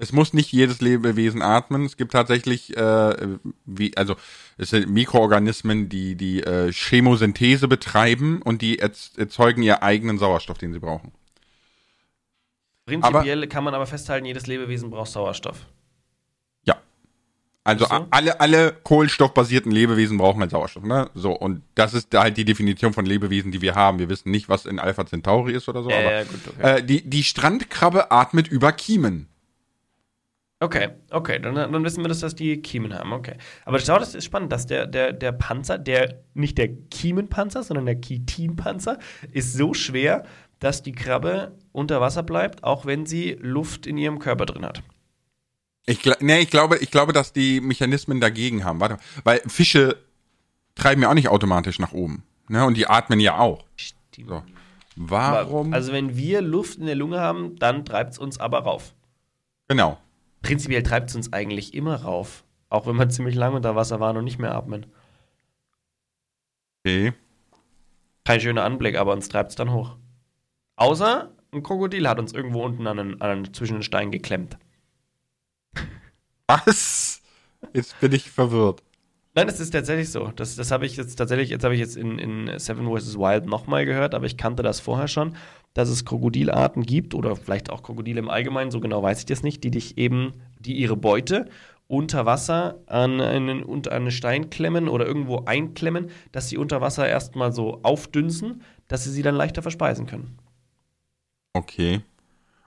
[0.00, 1.84] Es muss nicht jedes Lebewesen atmen.
[1.84, 4.14] Es gibt tatsächlich, äh, wie, also
[4.56, 10.56] es sind Mikroorganismen, die die äh, Chemosynthese betreiben und die erz- erzeugen ihren eigenen Sauerstoff,
[10.56, 11.10] den sie brauchen.
[12.86, 15.66] Prinzipiell kann man aber festhalten, jedes Lebewesen braucht Sauerstoff.
[16.64, 16.76] Ja.
[17.64, 18.06] Also so.
[18.10, 21.10] alle, alle kohlenstoffbasierten Lebewesen brauchen halt Sauerstoff, ne?
[21.14, 23.98] So, und das ist da halt die Definition von Lebewesen, die wir haben.
[23.98, 26.76] Wir wissen nicht, was in Alpha Centauri ist oder so, aber ja, gut, okay.
[26.78, 29.26] äh, die, die Strandkrabbe atmet über Kiemen.
[30.60, 33.36] Okay, okay, dann, dann wissen wir, dass das die Kiemen haben, okay.
[33.64, 37.86] Aber schau, das ist spannend, dass der, der, der Panzer, der, nicht der Kiemenpanzer, sondern
[37.86, 38.98] der Chitinpanzer,
[39.30, 40.24] ist so schwer,
[40.58, 44.82] dass die Krabbe unter Wasser bleibt, auch wenn sie Luft in ihrem Körper drin hat.
[45.86, 48.80] Ich, nee, ich glaube, ich glaube, dass die Mechanismen dagegen haben.
[48.80, 49.96] Warte, weil Fische
[50.74, 52.24] treiben ja auch nicht automatisch nach oben.
[52.48, 52.64] Ne?
[52.66, 53.64] Und die atmen ja auch.
[53.76, 54.28] Stimmt.
[54.28, 54.42] So.
[54.96, 55.72] Warum?
[55.72, 58.94] Also wenn wir Luft in der Lunge haben, dann treibt es uns aber rauf.
[59.68, 59.98] genau.
[60.42, 62.44] Prinzipiell treibt es uns eigentlich immer rauf.
[62.68, 64.86] Auch wenn wir ziemlich lange unter Wasser waren und nicht mehr atmen.
[66.84, 67.12] Okay.
[68.24, 69.96] Kein schöner Anblick, aber uns treibt es dann hoch.
[70.76, 74.58] Außer ein Krokodil hat uns irgendwo unten an einen, an einen, zwischen den Steinen geklemmt.
[76.46, 77.22] Was?
[77.72, 78.82] Jetzt bin ich verwirrt.
[79.34, 80.32] Nein, es ist tatsächlich so.
[80.34, 83.16] Das, das habe ich jetzt tatsächlich, jetzt habe ich jetzt in, in Seven vs.
[83.18, 85.36] Wild nochmal gehört, aber ich kannte das vorher schon,
[85.74, 89.42] dass es Krokodilarten gibt oder vielleicht auch Krokodile im Allgemeinen, so genau weiß ich das
[89.42, 91.48] nicht, die dich eben, die ihre Beute
[91.86, 97.08] unter Wasser an einen, unter einen Stein klemmen oder irgendwo einklemmen, dass sie unter Wasser
[97.08, 100.38] erstmal so aufdünsen, dass sie sie dann leichter verspeisen können.
[101.54, 102.02] Okay.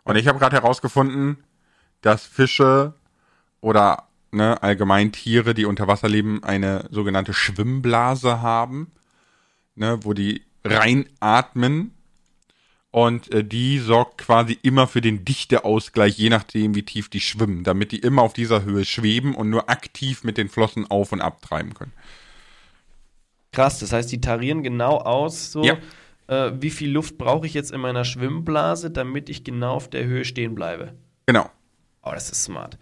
[0.04, 1.38] Und ich habe gerade herausgefunden,
[2.02, 2.96] dass Fische
[3.62, 8.92] oder ne, allgemein Tiere, die unter Wasser leben, eine sogenannte Schwimmblase haben,
[9.76, 11.94] ne, wo die reinatmen.
[12.92, 17.64] Und äh, die sorgt quasi immer für den Dichteausgleich, je nachdem, wie tief die schwimmen,
[17.64, 21.22] damit die immer auf dieser Höhe schweben und nur aktiv mit den Flossen auf und
[21.22, 21.94] ab treiben können.
[23.54, 25.78] Krass, das heißt, die tarieren genau aus, so Ja.
[26.28, 30.06] äh, wie viel Luft brauche ich jetzt in meiner Schwimmblase, damit ich genau auf der
[30.06, 30.94] Höhe stehen bleibe.
[31.26, 31.50] Genau.
[32.04, 32.78] Oh, das ist smart.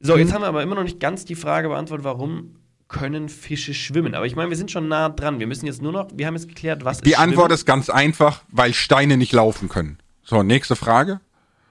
[0.00, 2.56] So, jetzt haben wir aber immer noch nicht ganz die Frage beantwortet, warum
[2.88, 4.14] können Fische schwimmen?
[4.14, 5.38] Aber ich meine, wir sind schon nah dran.
[5.38, 7.54] Wir müssen jetzt nur noch, wir haben jetzt geklärt, was Die ist Antwort Schwimmen.
[7.54, 9.98] ist ganz einfach, weil Steine nicht laufen können.
[10.22, 11.20] So, nächste Frage.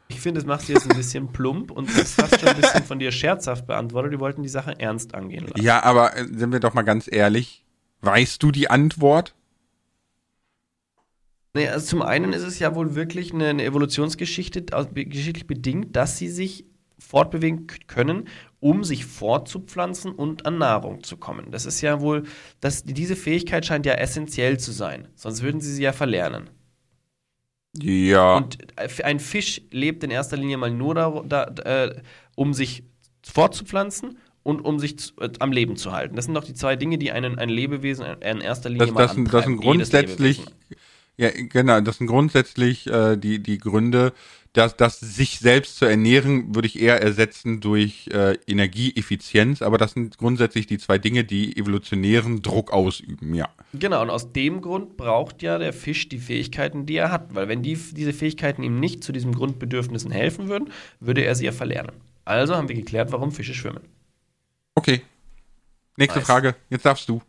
[0.09, 2.83] Ich finde, das machst du jetzt ein bisschen plump und das fast schon ein bisschen
[2.83, 4.11] von dir scherzhaft beantwortet.
[4.11, 5.61] Wir wollten die Sache ernst angehen lassen.
[5.61, 7.65] Ja, aber äh, sind wir doch mal ganz ehrlich.
[8.01, 9.35] Weißt du die Antwort?
[11.53, 16.17] Naja, also zum einen ist es ja wohl wirklich eine, eine Evolutionsgeschichte, geschichtlich bedingt, dass
[16.17, 16.65] sie sich
[16.99, 18.27] fortbewegen können,
[18.59, 21.51] um sich fortzupflanzen und an Nahrung zu kommen.
[21.51, 22.23] Das ist ja wohl,
[22.59, 25.07] das, diese Fähigkeit scheint ja essentiell zu sein.
[25.15, 26.49] Sonst würden sie sie ja verlernen.
[27.79, 28.37] Ja.
[28.37, 32.01] Und äh, ein Fisch lebt in erster Linie mal nur da, da, äh,
[32.35, 32.83] um sich
[33.23, 36.15] fortzupflanzen und um sich zu, äh, am Leben zu halten.
[36.15, 39.01] Das sind doch die zwei Dinge, die einen, ein Lebewesen in erster Linie das, mal
[39.03, 39.77] das, sind, das sind antreiben.
[39.77, 40.45] Grundsätzlich,
[41.17, 44.13] ja, genau, das sind grundsätzlich äh, die, die Gründe,
[44.57, 49.91] dass, dass sich selbst zu ernähren, würde ich eher ersetzen durch äh, Energieeffizienz, aber das
[49.91, 53.49] sind grundsätzlich die zwei Dinge, die evolutionären Druck ausüben, ja.
[53.73, 57.35] Genau, und aus dem Grund braucht ja der Fisch die Fähigkeiten, die er hat.
[57.35, 61.45] Weil wenn die, diese Fähigkeiten ihm nicht zu diesen Grundbedürfnissen helfen würden, würde er sie
[61.45, 61.91] ja verlernen.
[62.25, 63.81] Also haben wir geklärt, warum Fische schwimmen.
[64.73, 65.01] Okay.
[65.97, 66.27] Nächste Nice.
[66.27, 67.21] Frage, jetzt darfst du.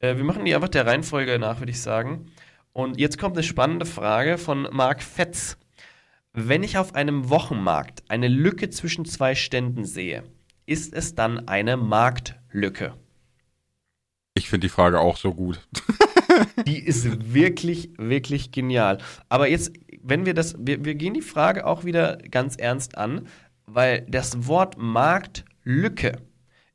[0.00, 2.26] Äh, wir machen die einfach der Reihenfolge nach, würde ich sagen.
[2.74, 5.56] Und jetzt kommt eine spannende Frage von Marc Fetz.
[6.40, 10.22] Wenn ich auf einem Wochenmarkt eine Lücke zwischen zwei Ständen sehe,
[10.66, 12.94] ist es dann eine Marktlücke?
[14.34, 15.66] Ich finde die Frage auch so gut.
[16.66, 18.98] Die ist wirklich, wirklich genial.
[19.28, 19.72] Aber jetzt,
[20.02, 23.26] wenn wir das, wir, wir gehen die Frage auch wieder ganz ernst an,
[23.66, 26.22] weil das Wort Marktlücke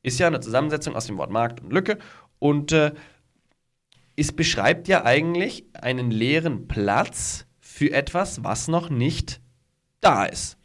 [0.02, 1.98] ist ja eine Zusammensetzung aus dem Wort Markt und Lücke
[2.40, 2.92] und äh,
[4.16, 9.42] es beschreibt ja eigentlich einen leeren Platz für etwas, was noch nicht
[10.04, 10.58] da ist.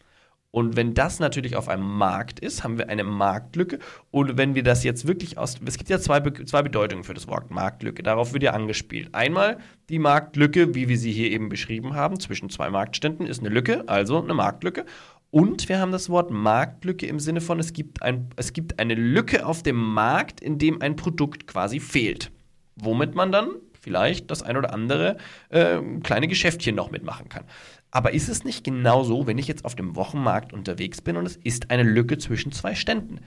[0.51, 3.79] Und wenn das natürlich auf einem Markt ist, haben wir eine Marktlücke.
[4.11, 5.57] Und wenn wir das jetzt wirklich aus.
[5.65, 8.03] Es gibt ja zwei, zwei Bedeutungen für das Wort Marktlücke.
[8.03, 9.15] Darauf wird ja angespielt.
[9.15, 9.59] Einmal
[9.91, 13.85] die Marktlücke, wie wir sie hier eben beschrieben haben, zwischen zwei Marktständen, ist eine Lücke,
[13.89, 14.87] also eine Marktlücke.
[15.31, 18.95] Und wir haben das Wort Marktlücke im Sinne von, es gibt, ein, es gibt eine
[18.95, 22.31] Lücke auf dem Markt, in dem ein Produkt quasi fehlt.
[22.77, 25.17] Womit man dann vielleicht das ein oder andere
[25.51, 27.45] äh, kleine Geschäftchen noch mitmachen kann.
[27.91, 31.27] Aber ist es nicht genau so, wenn ich jetzt auf dem Wochenmarkt unterwegs bin und
[31.27, 33.21] es ist eine Lücke zwischen zwei Ständen?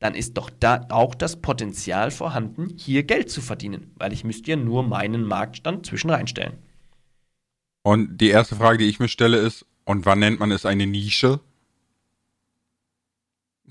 [0.00, 4.50] Dann ist doch da auch das Potenzial vorhanden, hier Geld zu verdienen, weil ich müsste
[4.50, 6.54] ja nur meinen Marktstand zwischen reinstellen.
[7.82, 10.86] Und die erste Frage, die ich mir stelle, ist, und wann nennt man es eine
[10.86, 11.40] Nische?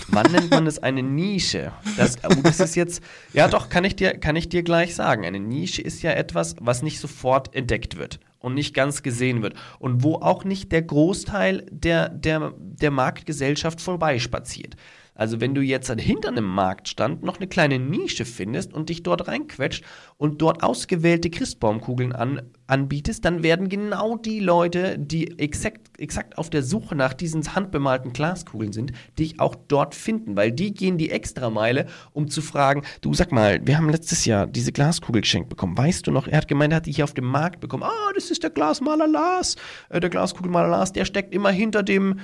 [0.09, 1.71] Wann nennt man es eine Nische?
[1.97, 3.01] Das, oh, das ist jetzt,
[3.33, 5.25] ja doch, kann ich, dir, kann ich dir gleich sagen.
[5.25, 9.55] Eine Nische ist ja etwas, was nicht sofort entdeckt wird und nicht ganz gesehen wird
[9.79, 14.75] und wo auch nicht der Großteil der, der, der Marktgesellschaft vorbeispaziert.
[15.17, 19.27] Also wenn du jetzt hinter einem Marktstand noch eine kleine Nische findest und dich dort
[19.27, 19.83] reinquetscht
[20.17, 26.49] und dort ausgewählte Christbaumkugeln an, anbietest, dann werden genau die Leute, die exakt, exakt auf
[26.49, 31.09] der Suche nach diesen handbemalten Glaskugeln sind, dich auch dort finden, weil die gehen die
[31.09, 35.77] Extrameile, um zu fragen, du sag mal, wir haben letztes Jahr diese Glaskugel geschenkt bekommen.
[35.77, 37.83] Weißt du noch, er hat gemeint, er hat die hier auf dem Markt bekommen.
[37.83, 39.55] Ah, das ist der Glasmaler Lars.
[39.89, 42.19] Äh, der Glaskugelmaler Lars, der steckt immer hinter dem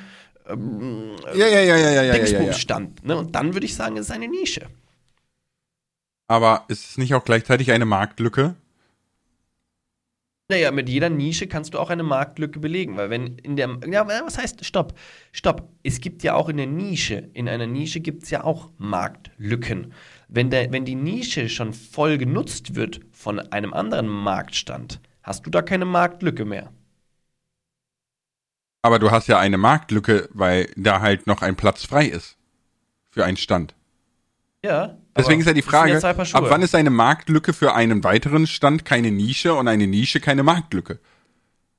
[0.48, 3.06] ähm, ja, ja, ja, ja, ja, ja, Dingsbums ja, stand.
[3.06, 3.18] Ne?
[3.18, 4.68] Und dann würde ich sagen, es ist eine Nische.
[6.28, 8.56] Aber ist es nicht auch gleichzeitig eine Marktlücke?
[10.50, 14.08] Naja, mit jeder Nische kannst du auch eine Marktlücke belegen, weil wenn in der, ja,
[14.08, 14.94] was heißt, stopp,
[15.32, 18.70] stopp, es gibt ja auch in der Nische, in einer Nische gibt es ja auch
[18.78, 19.94] Marktlücken.
[20.28, 25.50] Wenn, der, wenn die Nische schon voll genutzt wird von einem anderen Marktstand, hast du
[25.50, 26.72] da keine Marktlücke mehr.
[28.84, 32.36] Aber du hast ja eine Marktlücke, weil da halt noch ein Platz frei ist.
[33.10, 33.74] Für einen Stand.
[34.63, 34.98] Ja.
[35.15, 39.12] Deswegen ist ja die Frage, ab wann ist eine Marktlücke für einen weiteren Stand keine
[39.12, 41.00] Nische und eine Nische keine Marktlücke?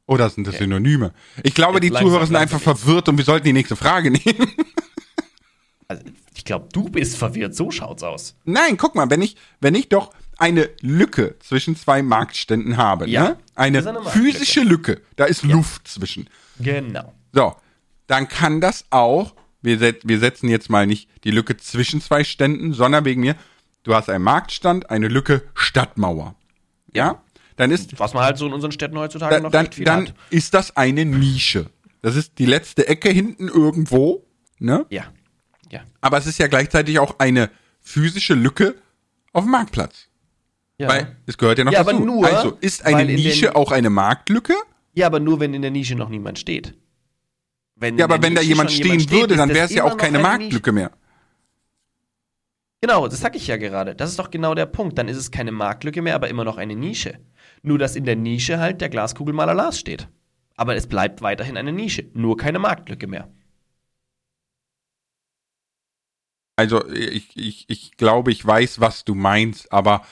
[0.06, 0.64] Oder sind das okay.
[0.64, 1.12] Synonyme?
[1.42, 4.52] Ich glaube, Jetzt die Zuhörer sind einfach verwirrt und wir sollten die nächste Frage nehmen.
[5.88, 8.36] Also, ich glaube, du bist verwirrt, so schaut's aus.
[8.44, 13.22] Nein, guck mal, wenn ich, wenn ich doch eine Lücke zwischen zwei Marktständen habe, ja,
[13.22, 13.38] ne?
[13.54, 15.50] eine, eine physische Lücke, da ist ja.
[15.50, 16.28] Luft zwischen.
[16.58, 17.12] Genau.
[17.32, 17.54] So,
[18.06, 22.24] dann kann das auch, wir, set, wir setzen jetzt mal nicht die Lücke zwischen zwei
[22.24, 23.36] Ständen, sondern wegen mir,
[23.82, 26.34] du hast einen Marktstand, eine Lücke Stadtmauer.
[26.92, 27.22] Ja?
[27.56, 27.98] Dann ist.
[27.98, 30.14] Was man halt so in unseren Städten heutzutage da, noch dann, viel Dann hat.
[30.30, 31.70] ist das eine Nische.
[32.02, 34.26] Das ist die letzte Ecke hinten irgendwo,
[34.58, 34.84] ne?
[34.90, 35.04] Ja.
[35.70, 35.80] Ja.
[36.00, 38.74] Aber es ist ja gleichzeitig auch eine physische Lücke
[39.32, 40.08] auf dem Marktplatz.
[40.78, 40.88] Ja.
[40.88, 41.96] Weil es gehört ja noch ja, dazu.
[41.96, 44.54] Aber nur, also ist eine Nische auch eine Marktlücke?
[44.94, 46.74] Ja, aber nur wenn in der Nische noch niemand steht.
[47.76, 49.84] Wenn ja, aber wenn Nische da jemand stehen jemand würde, steht, dann wäre es ja
[49.84, 50.92] auch keine Marktlücke mehr.
[52.80, 53.94] Genau, das sag ich ja gerade.
[53.94, 54.98] Das ist doch genau der Punkt.
[54.98, 57.18] Dann ist es keine Marktlücke mehr, aber immer noch eine Nische.
[57.62, 60.06] Nur, dass in der Nische halt der Glaskugelmaler Lars steht.
[60.54, 63.32] Aber es bleibt weiterhin eine Nische, nur keine Marktlücke mehr.
[66.56, 70.06] Also, ich, ich, ich glaube, ich weiß, was du meinst, aber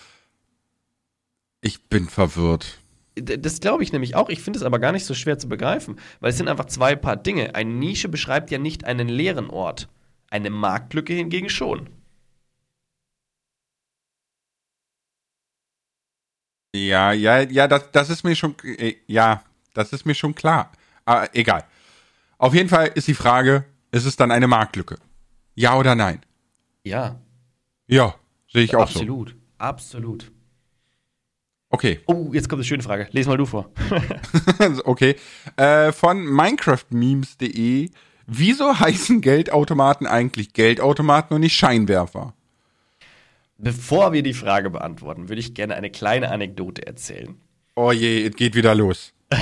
[1.60, 2.81] ich bin verwirrt.
[3.14, 4.28] Das glaube ich nämlich auch.
[4.30, 6.96] Ich finde es aber gar nicht so schwer zu begreifen, weil es sind einfach zwei
[6.96, 7.54] Paar Dinge.
[7.54, 9.88] Eine Nische beschreibt ja nicht einen leeren Ort.
[10.30, 11.90] Eine Marktlücke hingegen schon.
[16.74, 19.44] Ja, ja, ja, das, das ist mir schon, äh, ja,
[19.74, 20.72] das ist mir schon klar.
[21.04, 21.64] Aber egal.
[22.38, 24.96] Auf jeden Fall ist die Frage, ist es dann eine Marktlücke?
[25.54, 26.24] Ja oder nein?
[26.82, 27.20] Ja.
[27.86, 28.14] Ja,
[28.50, 29.34] sehe ich auch absolut, so.
[29.58, 30.41] Absolut, absolut.
[31.72, 32.00] Okay.
[32.06, 33.08] Oh, jetzt kommt eine schöne Frage.
[33.12, 33.70] Lies mal du vor.
[34.84, 35.16] okay.
[35.56, 37.88] Äh, von minecraftmemes.de.
[38.26, 42.34] Wieso heißen Geldautomaten eigentlich Geldautomaten und nicht Scheinwerfer?
[43.56, 47.36] Bevor wir die Frage beantworten, würde ich gerne eine kleine Anekdote erzählen.
[47.74, 49.14] Oh je, es geht wieder los.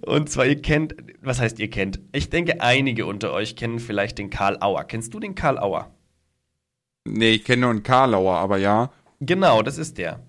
[0.00, 2.00] und zwar, ihr kennt, was heißt ihr kennt?
[2.10, 4.84] Ich denke, einige unter euch kennen vielleicht den Karl Auer.
[4.84, 5.94] Kennst du den Karl Auer?
[7.04, 8.90] Nee, ich kenne nur einen Karlauer, aber ja.
[9.20, 10.20] Genau, das ist der.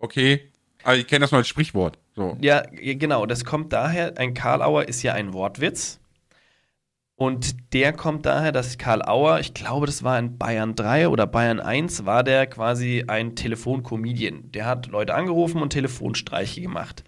[0.00, 0.50] Okay.
[0.82, 1.98] Aber ich kenne das nur als Sprichwort.
[2.16, 2.36] So.
[2.40, 3.26] Ja, genau.
[3.26, 6.00] Das kommt daher, ein Karlauer ist ja ein Wortwitz.
[7.20, 11.26] Und der kommt daher, dass Karl Auer, ich glaube, das war in Bayern 3 oder
[11.26, 14.50] Bayern 1, war der quasi ein Telefoncomedian.
[14.52, 17.04] Der hat Leute angerufen und Telefonstreiche gemacht.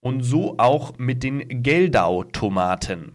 [0.00, 3.12] Und so auch mit den Geldau-Tomaten.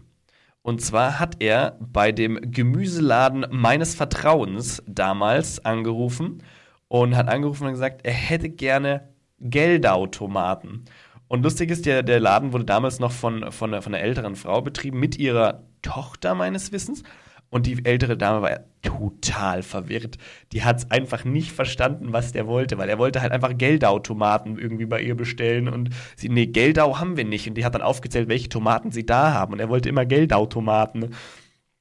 [0.62, 6.42] Und zwar hat er bei dem Gemüseladen meines Vertrauens damals angerufen
[6.90, 10.86] und hat angerufen und gesagt, er hätte gerne Geldau-Tomaten.
[11.28, 14.60] Und lustig ist, der, der Laden wurde damals noch von, von, von einer älteren Frau
[14.60, 17.04] betrieben mit ihrer Tochter meines Wissens.
[17.48, 20.18] Und die ältere Dame war total verwirrt.
[20.52, 24.58] Die hat es einfach nicht verstanden, was der wollte, weil er wollte halt einfach Geldau-Tomaten
[24.58, 25.68] irgendwie bei ihr bestellen.
[25.68, 27.46] Und sie, nee, Geldau haben wir nicht.
[27.46, 29.52] Und die hat dann aufgezählt, welche Tomaten sie da haben.
[29.52, 31.14] Und er wollte immer Geldau-Tomaten.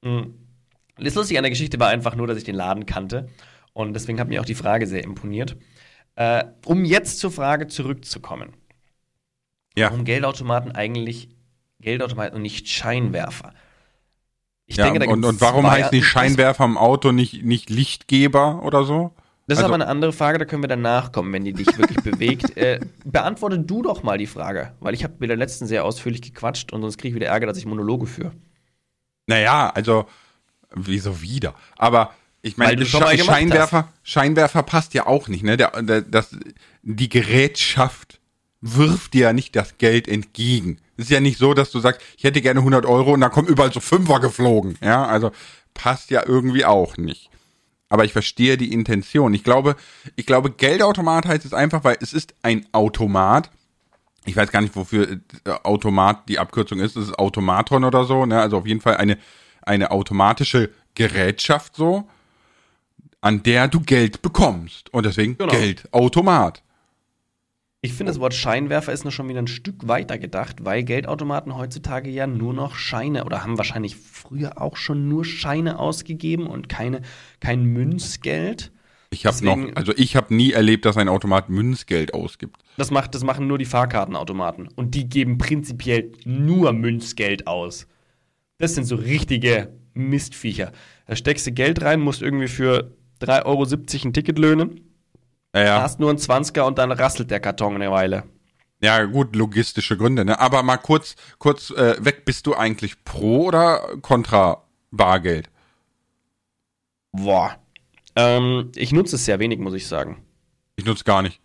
[0.03, 0.35] Mhm.
[0.97, 3.27] Das Lustige an der Geschichte war einfach nur, dass ich den Laden kannte.
[3.73, 5.57] Und deswegen hat mir auch die Frage sehr imponiert.
[6.15, 8.53] Äh, um jetzt zur Frage zurückzukommen.
[9.77, 9.89] Ja.
[9.89, 11.29] Warum Geldautomaten eigentlich
[11.79, 13.53] Geldautomaten und nicht Scheinwerfer?
[14.65, 18.63] Ich ja, denke, da und, und warum heißt die Scheinwerfer im Auto nicht, nicht Lichtgeber
[18.63, 19.13] oder so?
[19.47, 21.75] Das ist also, aber eine andere Frage, da können wir danach kommen, wenn die dich
[21.77, 22.45] wirklich bewegt.
[22.59, 26.21] Äh, beantworte du doch mal die Frage, weil ich habe mit der letzten sehr ausführlich
[26.21, 28.33] gequatscht und sonst kriege ich wieder Ärger, dass ich Monologe führe.
[29.27, 30.07] Naja, also,
[30.75, 31.55] wieso wieder?
[31.77, 35.57] Aber ich meine, Scheinwerfer, Scheinwerfer passt ja auch nicht, ne?
[35.57, 36.35] Der, der, das,
[36.83, 38.19] die Gerätschaft
[38.61, 40.79] wirft dir ja nicht das Geld entgegen.
[40.97, 43.31] Es ist ja nicht so, dass du sagst, ich hätte gerne 100 Euro und dann
[43.31, 44.77] kommen überall so Fünfer geflogen.
[44.81, 45.31] Ja, also
[45.73, 47.29] passt ja irgendwie auch nicht.
[47.89, 49.33] Aber ich verstehe die Intention.
[49.33, 49.75] Ich glaube,
[50.15, 53.49] ich glaube, Geldautomat heißt es einfach, weil es ist ein Automat.
[54.25, 56.95] Ich weiß gar nicht, wofür äh, Automat die Abkürzung ist.
[56.95, 58.25] Es ist Automaton oder so.
[58.25, 58.39] Ne?
[58.39, 59.17] Also auf jeden Fall eine,
[59.61, 62.07] eine automatische Gerätschaft so
[63.21, 64.93] an der du Geld bekommst.
[64.93, 65.51] Und deswegen genau.
[65.51, 66.63] Geldautomat.
[67.81, 71.55] Ich finde, das Wort Scheinwerfer ist noch schon wieder ein Stück weiter gedacht, weil Geldautomaten
[71.55, 76.67] heutzutage ja nur noch Scheine oder haben wahrscheinlich früher auch schon nur Scheine ausgegeben und
[76.67, 77.01] keine,
[77.39, 78.73] kein Münzgeld.
[79.11, 82.57] Ich habe noch, also ich habe nie erlebt, dass ein Automat Münzgeld ausgibt.
[82.77, 87.87] Das, macht, das machen nur die Fahrkartenautomaten und die geben prinzipiell nur Münzgeld aus.
[88.57, 90.73] Das sind so richtige Mistviecher.
[91.07, 93.63] Da steckst du Geld rein, musst irgendwie für 3,70 Euro
[94.05, 94.81] ein Ticket löhnen.
[95.53, 95.81] Ja, ja.
[95.81, 98.23] Hast nur einen 20er und dann rasselt der Karton eine Weile.
[98.81, 100.39] Ja, gut, logistische Gründe, ne?
[100.39, 105.49] Aber mal kurz, kurz äh, weg, bist du eigentlich pro oder contra Bargeld?
[107.11, 107.57] Boah.
[108.15, 110.23] Ähm, ich nutze es sehr wenig, muss ich sagen.
[110.75, 111.41] Ich nutze gar nicht.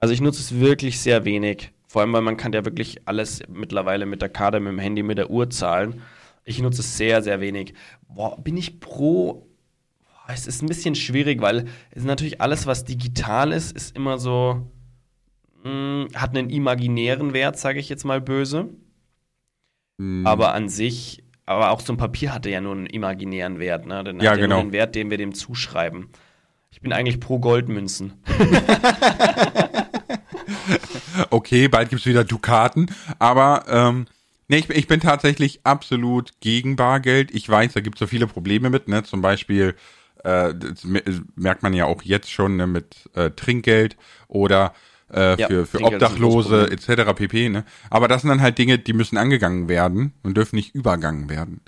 [0.00, 1.72] Also ich nutze es wirklich sehr wenig.
[1.86, 5.02] Vor allem, weil man kann ja wirklich alles mittlerweile mit der Karte, mit dem Handy,
[5.02, 6.02] mit der Uhr zahlen.
[6.44, 7.74] Ich nutze es sehr, sehr wenig.
[8.08, 9.49] Boah, bin ich pro
[10.32, 14.70] es ist ein bisschen schwierig, weil es natürlich alles, was digital ist, ist immer so,
[15.64, 18.68] mh, hm, hat einen imaginären Wert, sage ich jetzt mal böse.
[19.98, 20.26] Mhm.
[20.26, 24.02] Aber an sich, aber auch so ein Papier hatte ja nur einen imaginären Wert, ne?
[24.02, 24.60] Dann ja, genau.
[24.60, 26.08] den Wert, den wir dem zuschreiben.
[26.70, 28.14] Ich bin eigentlich pro Goldmünzen.
[31.30, 34.06] okay, bald gibt es wieder Dukaten, aber ähm,
[34.48, 37.32] nee, ich, ich, bin tatsächlich absolut gegen Bargeld.
[37.32, 39.02] Ich weiß, da gibt es so viele Probleme mit, ne?
[39.02, 39.74] Zum Beispiel
[40.24, 40.84] äh, das
[41.34, 43.96] merkt man ja auch jetzt schon ne, mit äh, Trinkgeld
[44.28, 44.72] oder
[45.12, 47.14] äh, ja, für, für Obdachlose etc.
[47.14, 47.48] pp.
[47.48, 47.64] Ne?
[47.90, 51.60] Aber das sind dann halt Dinge, die müssen angegangen werden und dürfen nicht übergangen werden.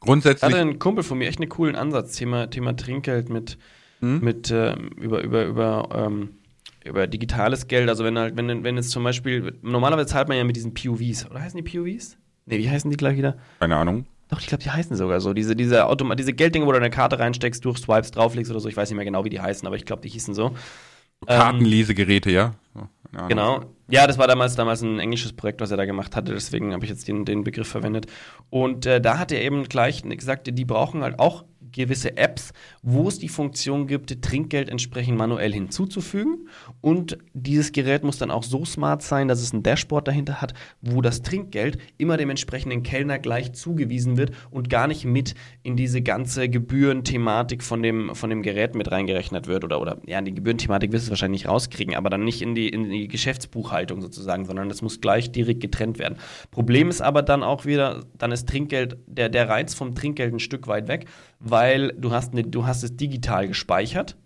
[0.00, 0.42] Grundsätzlich.
[0.42, 3.58] Hatte ein Kumpel von mir echt einen coolen Ansatz, Thema, Thema Trinkgeld mit,
[4.00, 4.20] hm?
[4.20, 6.36] mit äh, über, über, über, ähm,
[6.84, 7.88] über digitales Geld.
[7.88, 11.28] Also wenn halt, wenn, wenn es zum Beispiel, normalerweise zahlt man ja mit diesen POVs,
[11.30, 12.18] oder heißen die POVs?
[12.44, 13.38] Ne, wie heißen die gleich wieder?
[13.58, 14.06] Keine Ahnung.
[14.28, 15.32] Doch, ich glaube, die heißen sogar so.
[15.32, 15.86] Diese, diese,
[16.16, 18.68] diese Gelddinge, wo du eine Karte reinsteckst, durch Swipes drauflegst oder so.
[18.68, 20.54] Ich weiß nicht mehr genau, wie die heißen, aber ich glaube, die hießen so.
[21.26, 22.54] Kartenlesegeräte, ja.
[22.74, 23.28] ja.
[23.28, 23.64] Genau.
[23.88, 26.32] Ja, das war damals, damals ein englisches Projekt, was er da gemacht hatte.
[26.32, 28.06] Deswegen habe ich jetzt den, den Begriff verwendet.
[28.50, 31.44] Und äh, da hat er eben gleich gesagt, die brauchen halt auch
[31.76, 36.48] gewisse Apps, wo es die Funktion gibt, Trinkgeld entsprechend manuell hinzuzufügen.
[36.80, 40.54] Und dieses Gerät muss dann auch so smart sein, dass es ein Dashboard dahinter hat,
[40.80, 45.76] wo das Trinkgeld immer dem entsprechenden Kellner gleich zugewiesen wird und gar nicht mit in
[45.76, 49.64] diese ganze Gebührenthematik von dem, von dem Gerät mit reingerechnet wird.
[49.64, 52.68] Oder, oder ja, die Gebührenthematik wirst du wahrscheinlich nicht rauskriegen, aber dann nicht in die,
[52.68, 56.16] in die Geschäftsbuchhaltung sozusagen, sondern das muss gleich direkt getrennt werden.
[56.50, 60.40] Problem ist aber dann auch wieder, dann ist Trinkgeld, der, der Reiz vom Trinkgeld ein
[60.40, 61.06] Stück weit weg,
[61.66, 64.16] weil du hast, eine, du hast es digital gespeichert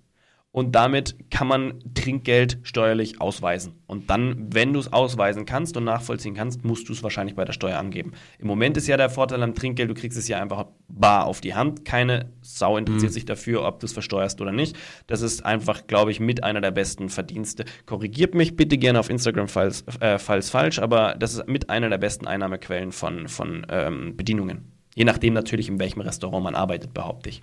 [0.52, 3.80] und damit kann man Trinkgeld steuerlich ausweisen.
[3.86, 7.46] Und dann, wenn du es ausweisen kannst und nachvollziehen kannst, musst du es wahrscheinlich bei
[7.46, 8.12] der Steuer angeben.
[8.38, 11.40] Im Moment ist ja der Vorteil am Trinkgeld, du kriegst es ja einfach bar auf
[11.40, 11.86] die Hand.
[11.86, 13.14] Keine Sau interessiert mhm.
[13.14, 14.76] sich dafür, ob du es versteuerst oder nicht.
[15.06, 17.64] Das ist einfach, glaube ich, mit einer der besten Verdienste.
[17.86, 21.88] Korrigiert mich bitte gerne auf Instagram, falls, äh, falls falsch, aber das ist mit einer
[21.88, 26.92] der besten Einnahmequellen von, von ähm, Bedienungen Je nachdem natürlich, in welchem Restaurant man arbeitet,
[26.92, 27.42] behaupte ich.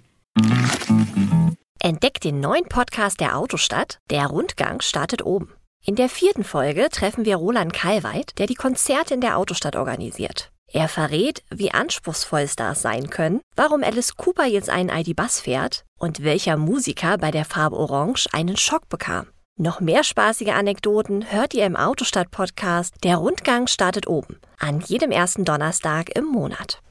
[1.79, 3.97] Entdeckt den neuen Podcast der Autostadt.
[4.11, 5.55] Der Rundgang startet oben.
[5.83, 10.51] In der vierten Folge treffen wir Roland Kalweit, der die Konzerte in der Autostadt organisiert.
[10.71, 16.23] Er verrät, wie anspruchsvoll Stars sein können, warum Alice Cooper jetzt einen ID-Bus fährt und
[16.23, 19.29] welcher Musiker bei der Farbe Orange einen Schock bekam.
[19.57, 25.43] Noch mehr spaßige Anekdoten hört ihr im Autostadt-Podcast Der Rundgang startet oben, an jedem ersten
[25.43, 26.83] Donnerstag im Monat.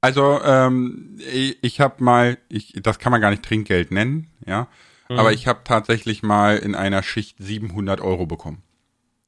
[0.00, 1.18] Also, ähm,
[1.60, 4.68] ich, habe mal, ich, das kann man gar nicht Trinkgeld nennen, ja,
[5.08, 5.18] mhm.
[5.18, 8.62] aber ich habe tatsächlich mal in einer Schicht 700 Euro bekommen.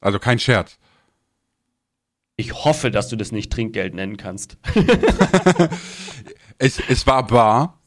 [0.01, 0.79] Also kein Scherz.
[2.37, 4.57] Ich hoffe, dass du das nicht Trinkgeld nennen kannst.
[6.59, 7.81] es, es war bar.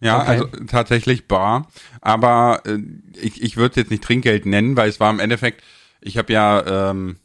[0.00, 0.30] Ja, okay.
[0.30, 1.68] also tatsächlich bar.
[2.00, 2.78] Aber äh,
[3.20, 5.62] ich, ich würde es jetzt nicht Trinkgeld nennen, weil es war im Endeffekt,
[6.00, 7.16] ich habe ja ähm,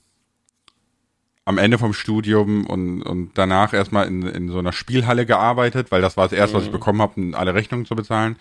[1.50, 6.00] am Ende vom Studium und, und danach erstmal in, in so einer Spielhalle gearbeitet, weil
[6.00, 6.58] das war das erste, mhm.
[6.58, 6.74] was ich mhm.
[6.74, 8.36] bekommen habe, um alle Rechnungen zu bezahlen.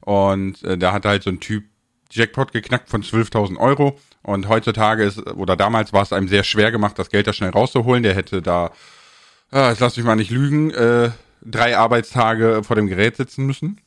[0.00, 1.64] Und äh, da hat halt so ein Typ
[2.10, 6.70] Jackpot geknackt von 12.000 Euro und heutzutage ist, oder damals war es einem sehr schwer
[6.70, 8.02] gemacht, das Geld da schnell rauszuholen.
[8.02, 8.72] Der hätte da,
[9.52, 13.80] äh, jetzt lass mich mal nicht lügen, äh, drei Arbeitstage vor dem Gerät sitzen müssen.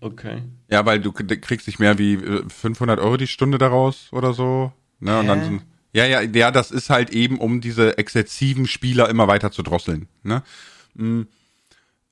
[0.00, 0.42] Okay.
[0.70, 4.72] Ja, weil du kriegst nicht mehr wie 500 äh, Euro die Stunde daraus oder so.
[5.00, 5.18] Ne?
[5.18, 5.62] Und dann sind,
[5.92, 10.08] ja, ja, ja, das ist halt eben, um diese exzessiven Spieler immer weiter zu drosseln.
[10.22, 10.42] Ne?
[10.94, 11.28] Mhm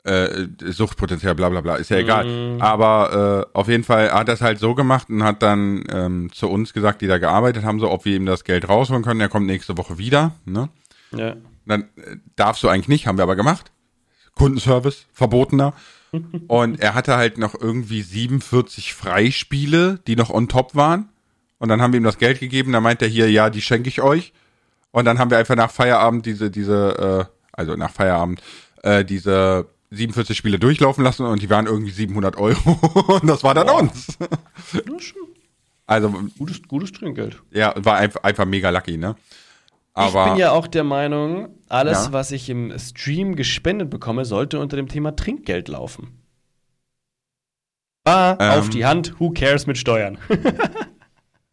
[0.04, 2.24] äh, Suchtpotenzial, bla bla bla, ist ja egal.
[2.24, 2.60] Mm.
[2.60, 6.32] Aber äh, auf jeden Fall hat er es halt so gemacht und hat dann ähm,
[6.32, 9.20] zu uns gesagt, die da gearbeitet haben, so ob wir ihm das Geld rausholen können.
[9.20, 10.32] Er kommt nächste Woche wieder.
[10.44, 10.68] Ne?
[11.14, 11.36] Ja.
[11.66, 13.72] Dann äh, darfst du eigentlich nicht, haben wir aber gemacht.
[14.34, 15.74] Kundenservice, verbotener.
[16.48, 21.09] und er hatte halt noch irgendwie 47 Freispiele, die noch on top waren.
[21.60, 22.72] Und dann haben wir ihm das Geld gegeben.
[22.72, 24.32] Dann meint er hier, ja, die schenke ich euch.
[24.90, 28.42] Und dann haben wir einfach nach Feierabend diese, diese, äh, also nach Feierabend,
[28.82, 32.70] äh, diese 47 Spiele durchlaufen lassen und die waren irgendwie 700 Euro
[33.20, 33.80] und das war dann Boah.
[33.80, 34.18] uns.
[35.86, 37.40] also gutes, gutes Trinkgeld.
[37.50, 39.16] Ja, war einfach, einfach mega lucky, ne?
[39.92, 42.12] Aber, ich bin ja auch der Meinung, alles, ja.
[42.12, 46.16] was ich im Stream gespendet bekomme, sollte unter dem Thema Trinkgeld laufen.
[48.04, 50.18] Ah, ähm, auf die Hand, who cares mit Steuern?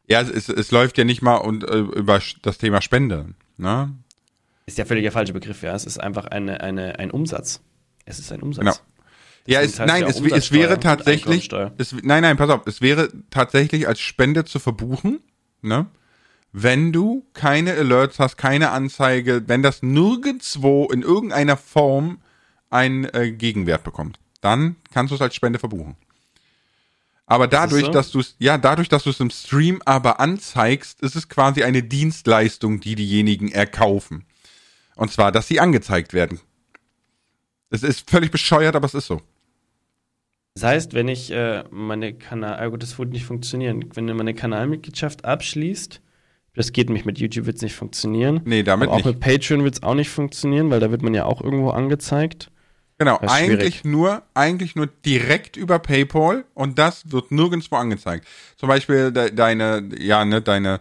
[0.07, 3.93] ja, es, es, läuft ja nicht mal und, äh, über das Thema Spende, ne?
[4.65, 5.75] Ist ja völlig der falsche Begriff, ja.
[5.75, 7.61] Es ist einfach eine, eine, ein Umsatz.
[8.05, 8.63] Es ist ein Umsatz.
[8.63, 8.75] Genau.
[9.45, 13.09] Ja, es, nein, ja es, es wäre tatsächlich, es, nein, nein, pass auf, es wäre
[13.29, 15.19] tatsächlich als Spende zu verbuchen,
[15.61, 15.87] ne?
[16.51, 22.19] Wenn du keine Alerts hast, keine Anzeige, wenn das nirgendwo in irgendeiner Form
[22.69, 25.95] einen äh, Gegenwert bekommt, dann kannst du es als Spende verbuchen.
[27.27, 27.91] Aber dadurch, so?
[27.91, 31.61] dass du es, ja, dadurch, dass du es im Stream aber anzeigst, ist es quasi
[31.61, 34.25] eine Dienstleistung, die diejenigen erkaufen.
[34.95, 36.39] Und zwar, dass sie angezeigt werden.
[37.69, 39.21] Es ist völlig bescheuert, aber es ist so.
[40.55, 43.85] Das heißt, wenn ich äh, meine Kanal, ah gut, das würde nicht funktionieren.
[43.93, 46.01] Wenn du meine Kanalmitgliedschaft abschließt,
[46.55, 48.41] das geht nämlich mit YouTube wird es nicht funktionieren.
[48.45, 49.05] Nee, damit aber auch nicht.
[49.05, 52.49] mit Patreon wird es auch nicht funktionieren, weil da wird man ja auch irgendwo angezeigt.
[52.99, 58.27] Genau, eigentlich nur, eigentlich nur direkt über PayPal und das wird nirgendwo angezeigt.
[58.55, 60.79] Zum Beispiel de deine, ja, ne, deine,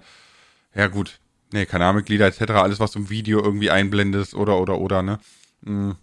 [0.74, 1.18] ja gut,
[1.52, 5.18] ne, Kanalmitglieder etc., alles, was du im Video irgendwie einblendest oder, oder, oder, ne.
[5.60, 5.96] Mhm.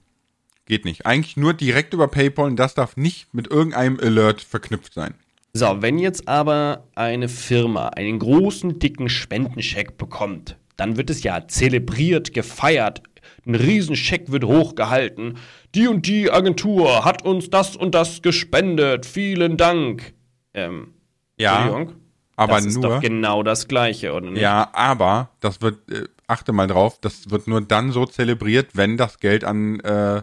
[0.65, 1.05] Geht nicht.
[1.05, 5.15] Eigentlich nur direkt über PayPal und das darf nicht mit irgendeinem Alert verknüpft sein.
[5.53, 11.47] So, wenn jetzt aber eine Firma einen großen, dicken Spendenscheck bekommt, dann wird es ja
[11.47, 13.03] zelebriert, gefeiert,
[13.45, 15.37] ein Riesenscheck wird hochgehalten.
[15.75, 19.05] Die und die Agentur hat uns das und das gespendet.
[19.05, 20.13] Vielen Dank.
[20.53, 20.93] Ähm,
[21.37, 21.87] ja,
[22.35, 22.95] aber das ist nur.
[22.95, 24.41] Doch genau das Gleiche, oder nicht?
[24.41, 28.97] Ja, aber das wird, äh, achte mal drauf, das wird nur dann so zelebriert, wenn
[28.97, 30.21] das Geld an äh,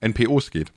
[0.00, 0.72] NPOs geht.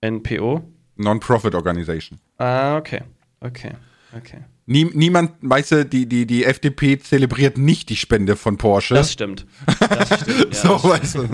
[0.00, 0.62] NPO?
[0.96, 2.18] Non-Profit Organization.
[2.38, 3.02] Ah, okay.
[3.40, 3.72] Okay.
[4.16, 4.44] Okay.
[4.64, 8.94] Nie, niemand, weißt du, die, die, die FDP zelebriert nicht die Spende von Porsche.
[8.94, 9.44] Das stimmt.
[9.80, 10.54] Das stimmt.
[10.54, 11.28] Ja, so, das weißt du.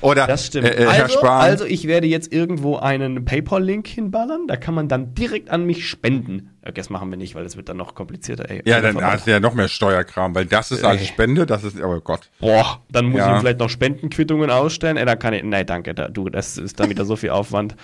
[0.00, 0.68] Oder, das stimmt.
[0.68, 1.40] Äh, äh, Herr also, Spahn.
[1.40, 5.88] also, ich werde jetzt irgendwo einen PayPal-Link hinballern, da kann man dann direkt an mich
[5.88, 6.50] spenden.
[6.74, 8.50] Das machen wir nicht, weil das wird dann noch komplizierter.
[8.50, 11.64] Ey, ja, dann hast du ja noch mehr Steuerkram, weil das ist als Spende, das
[11.64, 12.28] ist, oh Gott.
[12.40, 13.28] Boah, dann muss ja.
[13.28, 14.96] ich ihm vielleicht noch Spendenquittungen ausstellen.
[14.96, 17.76] Ey, da kann ich, nein, danke, da, du, das ist dann wieder so viel Aufwand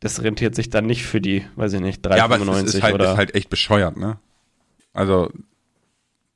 [0.00, 2.82] das rentiert sich dann nicht für die, weiß ich nicht, 3,95 ja, aber es ist
[2.82, 3.12] halt, oder.
[3.12, 4.18] ist halt echt bescheuert, ne?
[4.92, 5.30] Also,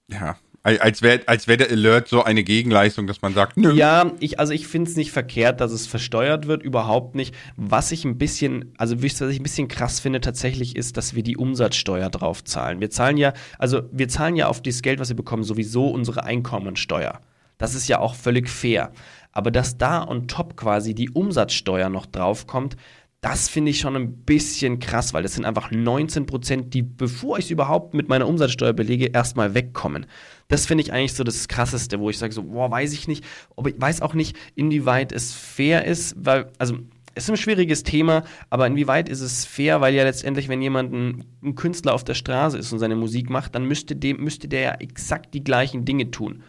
[0.08, 3.72] ja, als wäre als wär der Alert so eine Gegenleistung, dass man sagt, nö.
[3.72, 7.34] Ja, ich, also ich finde es nicht verkehrt, dass es versteuert wird, überhaupt nicht.
[7.56, 11.24] Was ich ein bisschen, also was ich ein bisschen krass finde tatsächlich ist, dass wir
[11.24, 12.80] die Umsatzsteuer drauf zahlen.
[12.80, 16.22] Wir zahlen ja, also wir zahlen ja auf das Geld, was wir bekommen, sowieso unsere
[16.22, 17.20] Einkommensteuer.
[17.58, 18.92] Das ist ja auch völlig fair.
[19.32, 22.76] Aber dass da on top quasi die Umsatzsteuer noch draufkommt,
[23.22, 27.38] das finde ich schon ein bisschen krass, weil das sind einfach 19 Prozent, die, bevor
[27.38, 30.06] ich es überhaupt mit meiner Umsatzsteuer belege, erstmal wegkommen.
[30.48, 33.24] Das finde ich eigentlich so das Krasseste, wo ich sage so, boah, weiß ich nicht,
[33.56, 36.78] aber ich weiß auch nicht, inwieweit es fair ist, weil, also
[37.14, 40.92] es ist ein schwieriges Thema, aber inwieweit ist es fair, weil ja letztendlich, wenn jemand
[40.92, 44.48] ein, ein, Künstler auf der Straße ist und seine Musik macht, dann müsste, dem, müsste
[44.48, 46.42] der ja exakt die gleichen Dinge tun.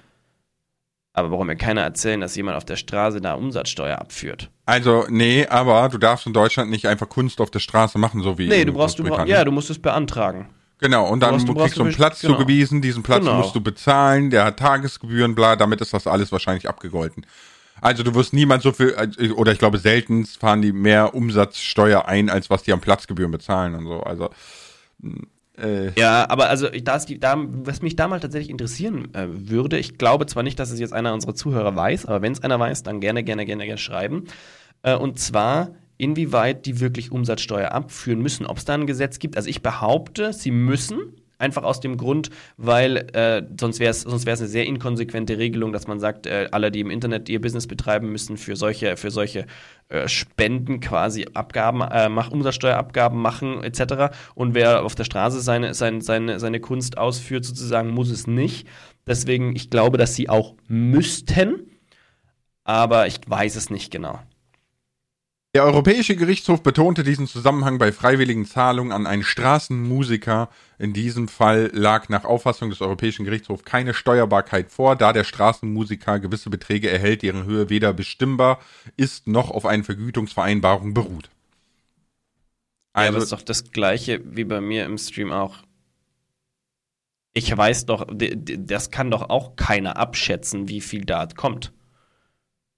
[1.14, 4.49] Aber warum mir keiner erzählen, dass jemand auf der Straße da Umsatzsteuer abführt?
[4.66, 8.39] Also, nee, aber du darfst in Deutschland nicht einfach Kunst auf der Straße machen, so
[8.39, 8.47] wie.
[8.47, 10.49] Nee, du brauchst, du brauchst, ja, du musst es beantragen.
[10.80, 12.34] Genau, und dann du kriegst du einen Platz genau.
[12.34, 13.38] zugewiesen, diesen Platz genau.
[13.38, 17.26] musst du bezahlen, der hat Tagesgebühren, bla, damit ist das alles wahrscheinlich abgegolten.
[17.80, 18.95] Also du wirst niemand so viel,
[19.36, 23.76] oder ich glaube selten fahren die mehr Umsatzsteuer ein, als was die an Platzgebühren bezahlen
[23.76, 24.01] und so.
[24.01, 24.30] Also
[25.58, 25.91] äh.
[25.99, 29.78] Ja, aber also da ist die, da, was mich da mal tatsächlich interessieren äh, würde,
[29.78, 32.60] ich glaube zwar nicht, dass es jetzt einer unserer Zuhörer weiß, aber wenn es einer
[32.60, 34.26] weiß, dann gerne, gerne, gerne, gerne schreiben.
[34.82, 39.38] Äh, und zwar, inwieweit die wirklich Umsatzsteuer abführen müssen, ob es da ein Gesetz gibt.
[39.38, 40.99] Also ich behaupte, sie müssen,
[41.44, 45.88] Einfach aus dem Grund, weil äh, sonst wäre es sonst eine sehr inkonsequente Regelung, dass
[45.88, 49.46] man sagt, äh, alle, die im Internet ihr Business betreiben, müssen für solche, für solche
[49.89, 54.16] äh, Spenden quasi Abgaben, äh, mach, Umsatzsteuerabgaben machen etc.
[54.36, 58.66] Und wer auf der Straße seine, seine, seine, seine Kunst ausführt, sozusagen, muss es nicht.
[59.06, 61.72] Deswegen, ich glaube, dass sie auch müssten,
[62.64, 64.20] aber ich weiß es nicht genau.
[65.56, 70.49] Der Europäische Gerichtshof betonte diesen Zusammenhang bei freiwilligen Zahlungen an einen Straßenmusiker.
[70.80, 76.20] In diesem Fall lag nach Auffassung des Europäischen Gerichtshofs keine Steuerbarkeit vor, da der Straßenmusiker
[76.20, 78.62] gewisse Beträge erhält, deren Höhe weder bestimmbar
[78.97, 81.30] ist noch auf eine Vergütungsvereinbarung beruht.
[82.93, 85.58] Also, ja, aber das ist doch das gleiche wie bei mir im Stream auch.
[87.34, 91.72] Ich weiß doch, das kann doch auch keiner abschätzen, wie viel da kommt.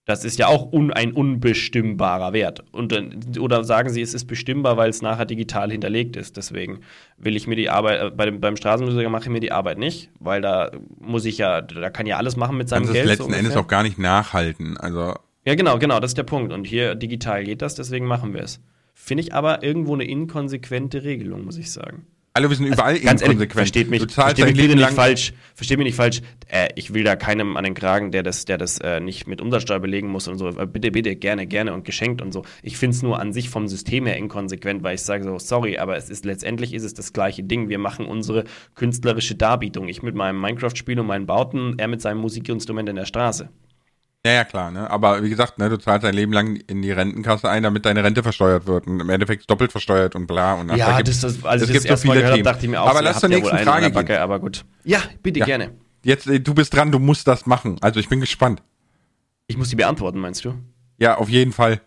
[0.05, 2.63] Das ist ja auch un, ein unbestimmbarer Wert.
[2.71, 2.93] Und,
[3.39, 6.37] oder sagen Sie, es ist bestimmbar, weil es nachher digital hinterlegt ist.
[6.37, 6.81] Deswegen
[7.17, 9.79] will ich mir die Arbeit, äh, bei dem, beim Straßenmusiker mache ich mir die Arbeit
[9.79, 13.09] nicht, weil da muss ich ja, da kann ja alles machen mit seinem Geld.
[13.09, 14.77] Das letzten so Endes auch gar nicht nachhalten.
[14.77, 16.53] Also ja, genau, genau, das ist der Punkt.
[16.53, 18.59] Und hier digital geht das, deswegen machen wir es.
[18.93, 22.07] Finde ich aber irgendwo eine inkonsequente Regelung, muss ich sagen.
[22.35, 23.41] Alle wir sind also überall also, ganz inkonsequent.
[23.41, 25.31] Ehrlich, versteht mich, versteht mich bitte nicht falsch.
[25.53, 26.21] Versteht mich nicht falsch.
[26.49, 29.39] Äh, ich will da keinem an den Kragen, der das, der das äh, nicht mit
[29.39, 30.49] Umsatzsteuer belegen muss und so.
[30.49, 32.43] Äh, bitte, bitte, gerne, gerne und geschenkt und so.
[32.61, 35.77] Ich finde es nur an sich vom System her inkonsequent, weil ich sage so, sorry,
[35.77, 37.69] aber es ist letztendlich ist es das gleiche Ding.
[37.69, 38.43] Wir machen unsere
[38.75, 39.87] künstlerische Darbietung.
[39.87, 43.47] Ich mit meinem Minecraft-Spiel und meinen Bauten, er mit seinem Musikinstrument in der Straße.
[44.25, 44.89] Ja, ja, klar, ne?
[44.89, 48.03] Aber wie gesagt, ne, du zahlst dein Leben lang in die Rentenkasse ein, damit deine
[48.03, 51.45] Rente versteuert wird und im Endeffekt doppelt versteuert und bla und Ja, da das, das,
[51.45, 52.43] also das gibt so viele Themen.
[52.43, 54.17] dachte ich mir auch, aber lass zur nächsten Frage Backe, gehen.
[54.17, 54.65] Aber gut.
[54.83, 55.45] Ja, bitte ja.
[55.45, 55.75] gerne.
[56.03, 57.77] Jetzt, äh, du bist dran, du musst das machen.
[57.81, 58.63] Also ich bin gespannt.
[59.45, 60.55] Ich muss die beantworten, meinst du?
[60.97, 61.81] Ja, auf jeden Fall.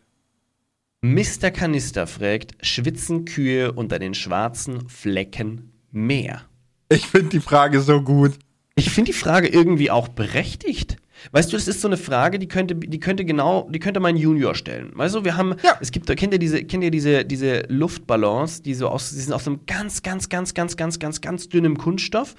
[1.00, 1.50] Mr.
[1.50, 6.42] Kanister fragt, schwitzen Kühe unter den schwarzen Flecken mehr?
[6.88, 8.38] Ich finde die Frage so gut.
[8.76, 10.98] Ich finde die Frage irgendwie auch berechtigt.
[11.32, 14.16] Weißt du, das ist so eine Frage, die könnte, die könnte genau, die könnte mein
[14.16, 14.92] Junior stellen.
[14.94, 15.76] Weißt du, wir haben, ja.
[15.80, 19.32] es gibt, kennt ihr diese, kennt ihr diese, diese Luftballons, die so aus, die sind
[19.32, 22.34] aus einem ganz, ganz, ganz, ganz, ganz, ganz, ganz dünnem Kunststoff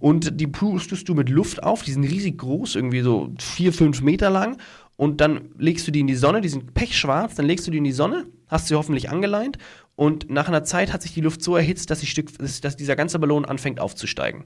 [0.00, 4.00] und die pustest du mit Luft auf, die sind riesig groß, irgendwie so vier, fünf
[4.02, 4.58] Meter lang
[4.96, 7.78] und dann legst du die in die Sonne, die sind pechschwarz, dann legst du die
[7.78, 9.58] in die Sonne, hast sie hoffentlich angeleint
[9.94, 13.18] und nach einer Zeit hat sich die Luft so erhitzt, dass, Stück, dass dieser ganze
[13.18, 14.44] Ballon anfängt aufzusteigen.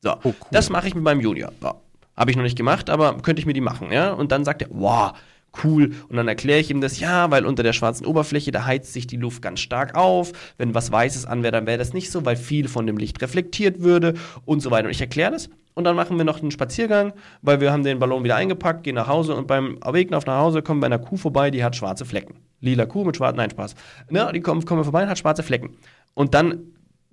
[0.00, 0.34] So, oh, cool.
[0.50, 1.52] das mache ich mit meinem Junior.
[1.60, 1.74] So.
[2.16, 4.12] Habe ich noch nicht gemacht, aber könnte ich mir die machen, ja?
[4.12, 5.12] Und dann sagt er, wow,
[5.64, 5.92] cool.
[6.08, 9.06] Und dann erkläre ich ihm das, ja, weil unter der schwarzen Oberfläche, da heizt sich
[9.06, 10.32] die Luft ganz stark auf.
[10.58, 13.20] Wenn was Weißes an wäre, dann wäre das nicht so, weil viel von dem Licht
[13.22, 14.86] reflektiert würde und so weiter.
[14.86, 15.48] Und ich erkläre das.
[15.74, 18.94] Und dann machen wir noch einen Spaziergang, weil wir haben den Ballon wieder eingepackt, gehen
[18.94, 21.74] nach Hause und beim Weg nach Hause kommen wir bei einer Kuh vorbei, die hat
[21.74, 22.34] schwarze Flecken.
[22.60, 23.74] Lila Kuh mit schwarzen, nein, Spaß.
[24.10, 25.70] Ja, die kommen, kommen wir vorbei und hat schwarze Flecken.
[26.12, 26.72] Und dann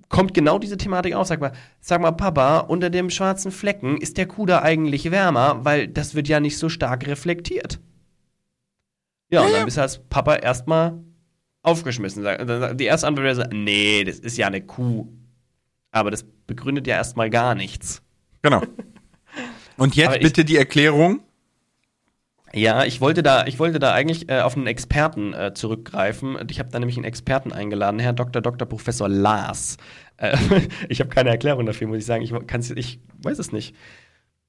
[0.10, 1.28] kommt genau diese Thematik auf.
[1.28, 5.64] Sag mal, sag mal, Papa, unter dem schwarzen Flecken ist der Kuh da eigentlich wärmer,
[5.64, 7.80] weil das wird ja nicht so stark reflektiert.
[9.32, 11.00] Ja, und dann bist du als Papa erstmal
[11.62, 12.26] aufgeschmissen.
[12.78, 15.08] Die erste Antwort wäre so, nee, das ist ja eine Kuh.
[15.92, 18.02] Aber das begründet ja erstmal gar nichts.
[18.42, 18.62] Genau.
[19.78, 21.22] Und jetzt bitte die Erklärung.
[22.54, 26.38] Ja, ich wollte da, ich wollte da eigentlich äh, auf einen Experten äh, zurückgreifen.
[26.50, 28.42] Ich habe da nämlich einen Experten eingeladen, Herr Dr.
[28.42, 28.68] Dr.
[28.68, 29.78] Professor Lars.
[30.18, 30.36] Äh,
[30.90, 32.24] ich habe keine Erklärung dafür, muss ich sagen.
[32.24, 33.76] Ich, kann's, ich weiß es nicht.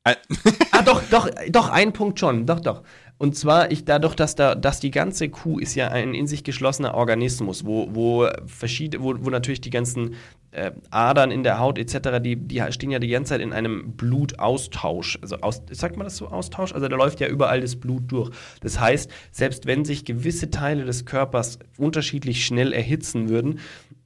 [0.04, 2.46] ah, doch, doch, doch, ein Punkt schon.
[2.46, 2.82] Doch, doch.
[3.20, 6.42] Und zwar, ich dadurch, dass da, dass die ganze Kuh ist ja ein in sich
[6.42, 10.14] geschlossener Organismus, wo, wo verschiedene, wo, wo natürlich die ganzen
[10.52, 13.92] äh, Adern in der Haut etc., die, die stehen ja die ganze Zeit in einem
[13.92, 15.18] Blutaustausch.
[15.20, 16.72] Also aus, sagt man das so Austausch?
[16.72, 18.30] Also da läuft ja überall das Blut durch.
[18.62, 23.58] Das heißt, selbst wenn sich gewisse Teile des Körpers unterschiedlich schnell erhitzen würden,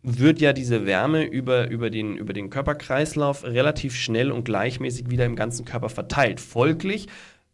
[0.03, 5.25] wird ja diese Wärme über, über, den, über den Körperkreislauf relativ schnell und gleichmäßig wieder
[5.25, 6.41] im ganzen Körper verteilt.
[6.41, 7.07] Folglich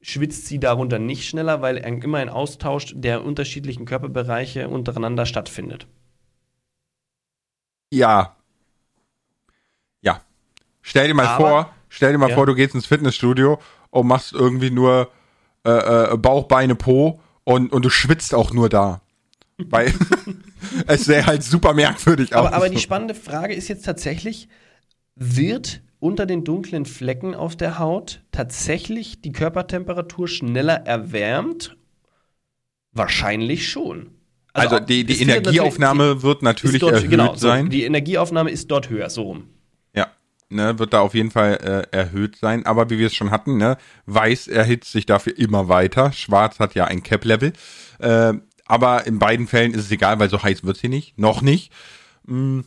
[0.02, 5.86] schwitzt sie darunter nicht schneller, weil immer ein Austausch der unterschiedlichen Körperbereiche untereinander stattfindet.
[7.92, 8.36] Ja.
[10.00, 10.22] Ja.
[10.82, 12.34] Stell dir mal Aber, vor, stell dir mal ja.
[12.34, 15.10] vor, du gehst ins Fitnessstudio und machst irgendwie nur
[15.64, 19.02] äh, äh, Bauch, Beine, Po und, und du schwitzt auch nur da.
[19.58, 19.92] Weil
[20.86, 22.46] es sähe halt super merkwürdig aus.
[22.46, 24.48] Aber, aber die spannende Frage ist jetzt tatsächlich,
[25.16, 31.76] wird unter den dunklen Flecken auf der Haut tatsächlich die Körpertemperatur schneller erwärmt?
[32.92, 34.10] Wahrscheinlich schon.
[34.52, 37.66] Also, also die, die Energieaufnahme natürlich, wird natürlich dort, erhöht genau, sein.
[37.66, 39.48] So, die Energieaufnahme ist dort höher, so rum.
[39.94, 40.08] Ja,
[40.48, 42.66] ne, wird da auf jeden Fall äh, erhöht sein.
[42.66, 43.76] Aber wie wir es schon hatten, ne,
[44.06, 46.10] weiß erhitzt sich dafür immer weiter.
[46.12, 47.52] Schwarz hat ja ein Cap-Level.
[48.00, 48.32] Äh,
[48.64, 51.16] aber in beiden Fällen ist es egal, weil so heiß wird sie nicht.
[51.18, 51.72] Noch nicht.
[52.26, 52.64] Mhm.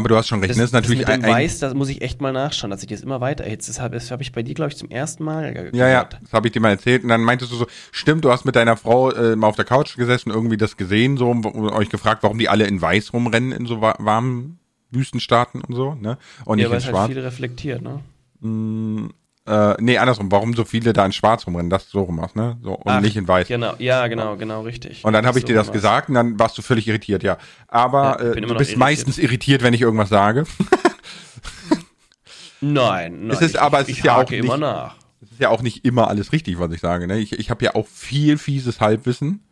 [0.00, 0.62] Aber du hast schon recht, das, ne?
[0.62, 2.82] das ist natürlich das mit dem ein, Weiß, das muss ich echt mal nachschauen, dass
[2.82, 3.68] ich das immer weiter erhitzt.
[3.68, 5.76] Das habe hab ich bei dir, glaube ich, zum ersten Mal gehört.
[5.76, 7.02] Ja, ja, das habe ich dir mal erzählt.
[7.02, 9.66] Und dann meintest du so, stimmt, du hast mit deiner Frau äh, mal auf der
[9.66, 13.52] Couch gesessen, irgendwie das gesehen, so, und euch gefragt, warum die alle in Weiß rumrennen
[13.52, 14.58] in so warmen
[14.90, 16.18] Wüstenstaaten und so, ne?
[16.44, 16.98] Und ja, nicht weil in es Schwarz.
[17.00, 18.00] halt viel reflektiert, ne?
[18.40, 19.10] Mm,
[19.50, 20.30] äh, nee, andersrum.
[20.30, 21.70] Warum so viele da in Schwarz rumrennen?
[21.70, 22.56] Das so rum ne?
[22.62, 23.48] So, und Ach, nicht in Weiß.
[23.48, 25.04] Genau, ja, genau, genau, richtig.
[25.04, 25.72] Und dann habe ich so dir das was.
[25.72, 27.36] gesagt und dann warst du völlig irritiert, ja.
[27.68, 28.78] Aber ja, äh, du bist irritiert.
[28.78, 30.44] meistens irritiert, wenn ich irgendwas sage.
[32.60, 33.30] nein, nein.
[33.30, 34.96] Es ist, ich, aber es ich ist ja auch immer nach.
[35.20, 37.06] Es ist ja auch nicht immer alles richtig, was ich sage.
[37.06, 37.18] Ne?
[37.18, 39.44] Ich, ich habe ja auch viel fieses Halbwissen.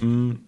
[0.00, 0.40] Mhm.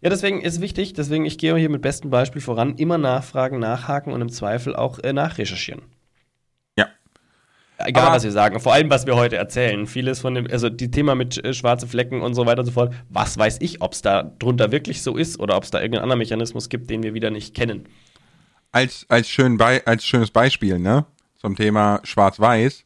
[0.00, 4.12] Ja, deswegen ist wichtig, deswegen ich gehe hier mit bestem Beispiel voran, immer nachfragen, nachhaken
[4.12, 5.82] und im Zweifel auch äh, nachrecherchieren.
[7.80, 9.86] Egal, Aber was wir sagen, vor allem, was wir heute erzählen.
[9.86, 12.72] Vieles von dem, also die Thema mit äh, schwarzen Flecken und so weiter und so
[12.72, 12.92] fort.
[13.08, 16.02] Was weiß ich, ob es da drunter wirklich so ist oder ob es da irgendeinen
[16.02, 17.88] anderen Mechanismus gibt, den wir wieder nicht kennen.
[18.72, 21.06] Als, als, schön Be als schönes Beispiel, ne,
[21.36, 22.84] zum Thema Schwarz-Weiß,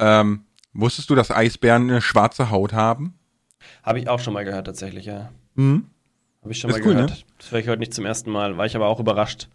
[0.00, 3.14] ähm, wusstest du, dass Eisbären eine schwarze Haut haben?
[3.84, 5.30] Habe ich auch schon mal gehört, tatsächlich, ja.
[5.54, 5.86] Mhm.
[6.42, 7.10] Habe ich schon das mal cool, gehört.
[7.10, 7.16] Ne?
[7.38, 9.48] Das höre ich heute nicht zum ersten Mal, war ich aber auch überrascht.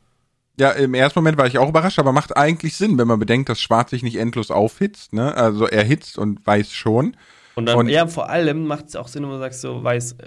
[0.60, 3.50] Ja, im ersten Moment war ich auch überrascht, aber macht eigentlich Sinn, wenn man bedenkt,
[3.50, 5.36] dass Schwarz sich nicht endlos aufhitzt, ne?
[5.36, 7.18] Also erhitzt und weiß schon.
[7.56, 10.18] Und dann, und, ja, vor allem macht es auch Sinn, wenn du sagst, so weiß.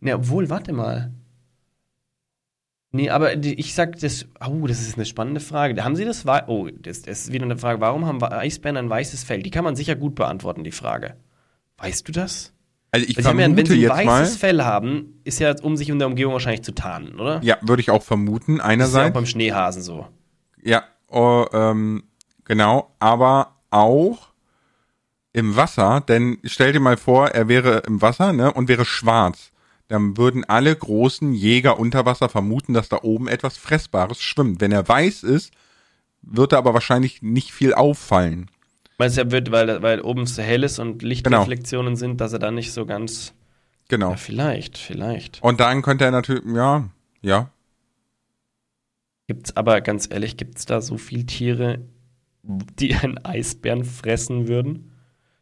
[0.00, 1.12] Ne, obwohl, warte mal.
[2.94, 5.82] Nee, aber ich sag das, oh, das ist eine spannende Frage.
[5.82, 9.24] Haben Sie das, oh, das, das ist wieder eine Frage, warum haben Eisbären ein weißes
[9.24, 9.42] Fell?
[9.42, 11.16] Die kann man sicher gut beantworten, die Frage.
[11.78, 12.51] Weißt du das?
[12.94, 15.98] Also ich vermute ja, wenn sie ein weißes Fell haben, ist ja, um sich in
[15.98, 17.40] der Umgebung wahrscheinlich zu tarnen, oder?
[17.42, 18.60] Ja, würde ich auch vermuten.
[18.60, 18.92] Einerseits.
[18.92, 20.06] Das ist ja auch beim Schneehasen so.
[20.62, 22.02] Ja, oh, ähm,
[22.44, 22.94] genau.
[22.98, 24.28] Aber auch
[25.32, 29.52] im Wasser, denn stell dir mal vor, er wäre im Wasser ne, und wäre schwarz.
[29.88, 34.60] Dann würden alle großen Jäger unter Wasser vermuten, dass da oben etwas Fressbares schwimmt.
[34.60, 35.52] Wenn er weiß ist,
[36.20, 38.50] wird er aber wahrscheinlich nicht viel auffallen.
[38.98, 41.98] Meinst du, er wird, weil, weil oben so hell ist und Lichtreflektionen genau.
[41.98, 43.34] sind, dass er dann nicht so ganz.
[43.88, 44.10] Genau.
[44.10, 45.42] Ja, vielleicht, vielleicht.
[45.42, 46.88] Und dann könnte er natürlich, ja,
[47.20, 47.50] ja.
[49.26, 51.80] Gibt's aber ganz ehrlich, gibt es da so viele Tiere,
[52.42, 54.92] die einen Eisbären fressen würden?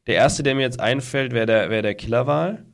[0.06, 2.64] Der erste, der mir jetzt einfällt, wäre der, wär der Killerwal.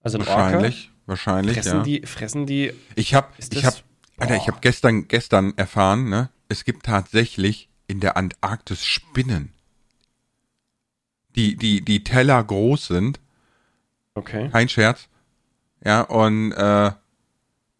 [0.00, 1.00] Also ein wahrscheinlich, Orca.
[1.06, 1.82] Wahrscheinlich, fressen ja.
[1.82, 2.72] Die, fressen die.
[2.94, 3.76] Ich habe, ich habe,
[4.18, 6.30] Alter, ich habe gestern, gestern erfahren, ne?
[6.48, 9.52] Es gibt tatsächlich in der Antarktis Spinnen.
[11.36, 13.20] Die, die, die Teller groß sind.
[14.14, 14.48] Okay.
[14.50, 15.08] Kein Scherz.
[15.84, 16.92] Ja, und äh,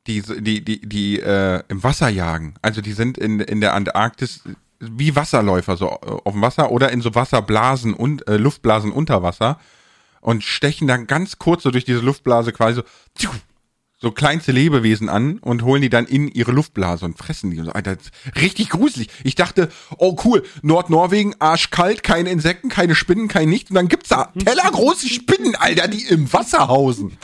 [0.07, 2.55] die, die, die, die äh, im Wasser jagen.
[2.63, 4.43] Also die sind in, in der Antarktis
[4.81, 5.91] wie Wasserläufer, so äh,
[6.25, 9.59] auf dem Wasser oder in so Wasserblasen und äh, Luftblasen unter Wasser
[10.21, 12.83] und stechen dann ganz kurz so durch diese Luftblase quasi
[13.17, 13.29] so
[14.05, 17.59] so kleinste Lebewesen an und holen die dann in ihre Luftblase und fressen die.
[17.59, 17.73] Und so.
[17.73, 17.97] Alter,
[18.37, 19.09] richtig gruselig.
[19.25, 23.71] Ich dachte, oh cool, Nordnorwegen, arschkalt, keine Insekten, keine Spinnen, kein Nichts.
[23.71, 27.17] Und dann gibt's da tellergroße Spinnen, Alter, die im Wasser hausen.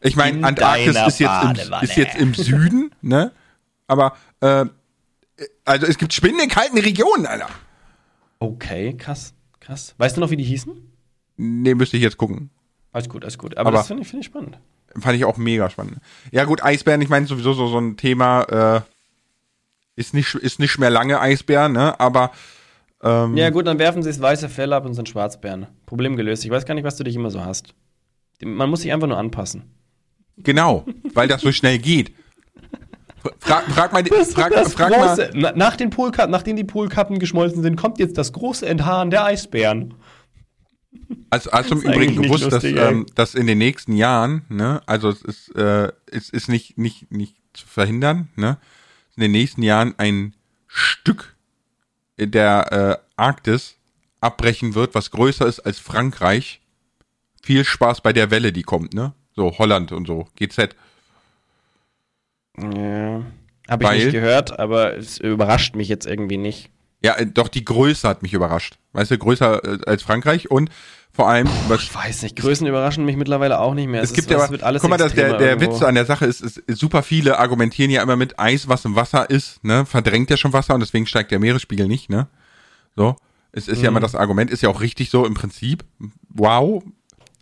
[0.00, 3.30] Ich meine, Antarktis ist jetzt, im, ist jetzt im Süden, ne?
[3.86, 4.64] Aber, äh,
[5.64, 7.48] also es gibt Spinnen in kalten Regionen, Alter.
[8.40, 9.94] Okay, krass, krass.
[9.98, 10.72] Weißt du noch, wie die hießen?
[11.36, 12.50] Nee, müsste ich jetzt gucken.
[12.92, 13.56] Alles gut, alles gut.
[13.56, 14.58] Aber, Aber das finde ich, find ich spannend.
[14.98, 15.98] Fand ich auch mega spannend.
[16.30, 18.42] Ja gut, Eisbären, ich meine sowieso so, so ein Thema,
[18.76, 18.80] äh,
[19.96, 21.98] ist nicht, ist nicht mehr lange Eisbären, ne?
[21.98, 22.30] Aber
[23.02, 25.66] Ähm, Ja, gut, dann werfen sie das weiße Fell ab und sind Schwarzbären.
[25.86, 26.44] Problem gelöst.
[26.44, 27.74] Ich weiß gar nicht, was du dich immer so hast.
[28.44, 29.64] Man muss sich einfach nur anpassen.
[30.36, 30.84] Genau,
[31.14, 32.12] weil das so schnell geht.
[33.38, 37.62] Frag, frag mal, frag, frag mal, große, na, nach den Polkappen, nachdem die Polkappen geschmolzen
[37.62, 39.94] sind, kommt jetzt das große Enthaaren der Eisbären.
[41.30, 44.82] Also hast du im Übrigen gewusst, lustig, dass, ähm, dass in den nächsten Jahren, ne,
[44.86, 48.58] also es ist, äh, es ist nicht, nicht, nicht zu verhindern, ne,
[49.16, 50.34] in den nächsten Jahren ein
[50.66, 51.36] Stück
[52.18, 53.76] der äh, Arktis
[54.20, 56.60] abbrechen wird, was größer ist als Frankreich.
[57.42, 59.12] Viel Spaß bei der Welle, die kommt, ne?
[59.34, 60.76] So Holland und so, GZ.
[62.58, 63.24] Ja.
[63.68, 66.70] Habe ich Weil- nicht gehört, aber es überrascht mich jetzt irgendwie nicht.
[67.04, 68.78] Ja, äh, doch die Größe hat mich überrascht.
[68.92, 70.70] Weißt du, größer äh, als Frankreich und
[71.14, 74.02] vor allem, was Ich weiß nicht, Größen überraschen mich mittlerweile auch nicht mehr.
[74.02, 75.74] Es ist- gibt ja es aber, wird alles guck mal, das, der, der irgendwo.
[75.74, 78.84] Witz an der Sache ist, ist, ist, super viele argumentieren ja immer mit Eis, was
[78.86, 82.28] im Wasser ist, ne, verdrängt ja schon Wasser und deswegen steigt der Meeresspiegel nicht, ne.
[82.96, 83.16] So.
[83.52, 83.96] Es ist ja Mhm.
[83.96, 85.84] immer das Argument, ist ja auch richtig so im Prinzip.
[86.30, 86.82] Wow.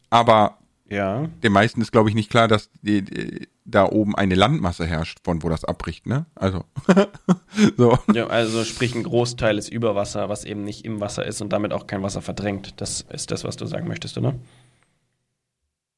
[0.09, 0.59] Aber
[0.91, 1.29] Ja.
[1.43, 5.19] den meisten ist, glaube ich, nicht klar, dass die, die, da oben eine Landmasse herrscht,
[5.25, 6.27] von wo das abbricht, ne?
[6.35, 6.65] Also.
[7.77, 7.97] so.
[8.13, 11.53] ja, also sprich ein Großteil ist über Wasser, was eben nicht im Wasser ist und
[11.53, 12.81] damit auch kein Wasser verdrängt.
[12.81, 14.35] Das ist das, was du sagen möchtest, oder?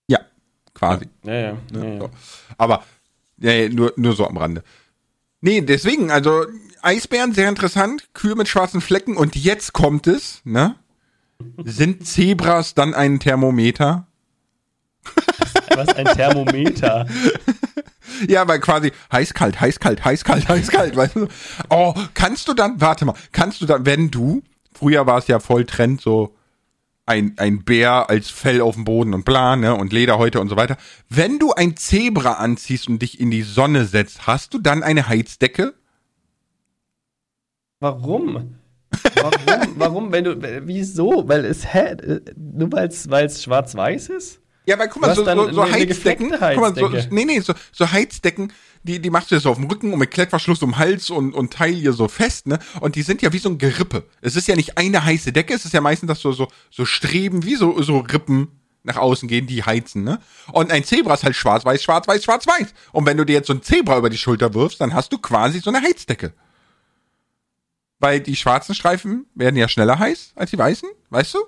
[0.08, 0.20] Ja,
[0.74, 1.08] quasi.
[1.24, 1.40] Ja, ja.
[1.40, 1.94] ja, Ne?
[1.94, 2.00] ja.
[2.00, 2.10] So.
[2.58, 2.84] Aber
[3.70, 4.62] nur, nur so am Rande.
[5.40, 6.44] Nee, deswegen, also
[6.82, 10.76] Eisbären, sehr interessant, Kühe mit schwarzen Flecken und jetzt kommt es, ne?
[11.64, 14.06] Sind Zebras dann ein Thermometer?
[15.76, 17.06] Was ein Thermometer.
[18.28, 21.28] Ja, weil quasi heiß, kalt, heiß, kalt, heiß, kalt, heiß, kalt, weißt du?
[21.70, 24.42] Oh, kannst du dann, warte mal, kannst du dann, wenn du,
[24.74, 26.34] früher war es ja voll Trend, so
[27.06, 30.56] ein, ein Bär als Fell auf dem Boden und bla, ne, und Lederhäute und so
[30.56, 30.76] weiter.
[31.08, 35.08] Wenn du ein Zebra anziehst und dich in die Sonne setzt, hast du dann eine
[35.08, 35.74] Heizdecke?
[37.80, 38.56] Warum?
[39.14, 39.32] Warum?
[39.76, 41.28] Warum, wenn du, wieso?
[41.28, 41.96] Weil es, hä?
[42.36, 44.41] Nur weil es schwarz-weiß ist?
[44.64, 47.52] Ja, weil guck mal, so, so, so eine Heizdecken, guck mal, so, nee, nee, so,
[47.72, 48.52] so Heizdecken,
[48.84, 51.34] die, die machst du jetzt so auf dem Rücken und mit Klettverschluss um Hals und,
[51.34, 52.58] und Teil hier so fest, ne?
[52.80, 54.04] Und die sind ja wie so ein Gerippe.
[54.20, 56.84] Es ist ja nicht eine heiße Decke, es ist ja meistens, dass so, so, so
[56.84, 58.48] Streben, wie so, so Rippen
[58.84, 60.20] nach außen gehen, die heizen, ne?
[60.52, 62.74] Und ein Zebra ist halt schwarz-weiß, schwarz-weiß, schwarz-weiß.
[62.92, 65.18] Und wenn du dir jetzt so ein Zebra über die Schulter wirfst, dann hast du
[65.18, 66.32] quasi so eine Heizdecke.
[67.98, 71.38] Weil die schwarzen Streifen werden ja schneller heiß als die weißen, weißt du?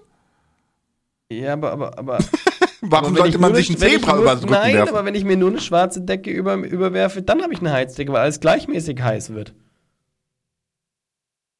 [1.30, 2.18] Ja, aber, aber, aber.
[2.90, 4.88] Warum sollte man sich ein eine- wenn ich Zebra über den Rücken Nein, werfen?
[4.94, 8.12] aber wenn ich mir nur eine schwarze Decke über, überwerfe, dann habe ich eine Heizdecke,
[8.12, 9.54] weil alles gleichmäßig heiß wird.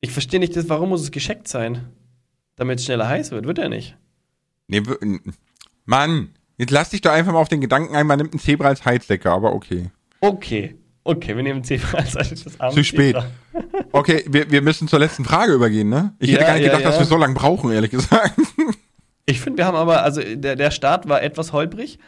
[0.01, 1.89] Ich verstehe nicht, das, warum muss es gescheckt sein?
[2.57, 3.97] Damit es schneller heiß wird, wird er nicht.
[4.69, 4.83] Nee,
[5.85, 8.69] Mann, jetzt lass dich doch einfach mal auf den Gedanken ein, man nimmt einen Zebra
[8.69, 9.91] als Heizdecke, aber okay.
[10.21, 10.77] Okay.
[11.07, 13.15] Okay, wir nehmen Zebra als das arme Zu spät.
[13.17, 13.27] Zebra.
[13.93, 16.15] Okay, wir, wir müssen zur letzten Frage übergehen, ne?
[16.19, 17.01] Ich hätte Ja, gar nicht ja, gedacht, dass ja.
[17.03, 18.33] wir so lange brauchen, ehrlich gesagt.
[19.27, 21.99] Ich finde, wir haben aber, also der, der Start war etwas holprig,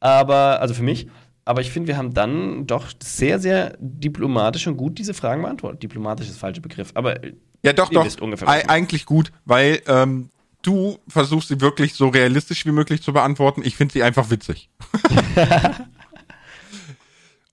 [0.00, 1.08] aber, also für mich,
[1.44, 5.82] aber ich finde, wir haben dann doch sehr, sehr diplomatisch und gut diese Fragen beantwortet.
[5.82, 7.20] Diplomatisch ist der falsche Begriff, aber
[7.62, 8.06] Ja, doch, doch.
[8.20, 10.30] ungefähr, eigentlich gut, weil ähm,
[10.62, 13.62] du versuchst sie wirklich so realistisch wie möglich zu beantworten.
[13.64, 14.68] Ich finde sie einfach witzig.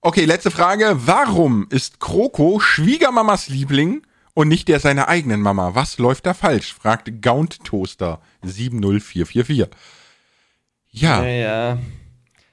[0.00, 0.96] okay, letzte Frage.
[0.96, 4.02] Warum ist Kroko Schwiegermamas Liebling
[4.34, 5.74] und nicht der seiner eigenen Mama?
[5.74, 6.74] Was läuft da falsch?
[6.74, 9.68] fragt Gaunt Toaster 70444.
[10.90, 11.22] Ja.
[11.24, 11.78] ja, ja.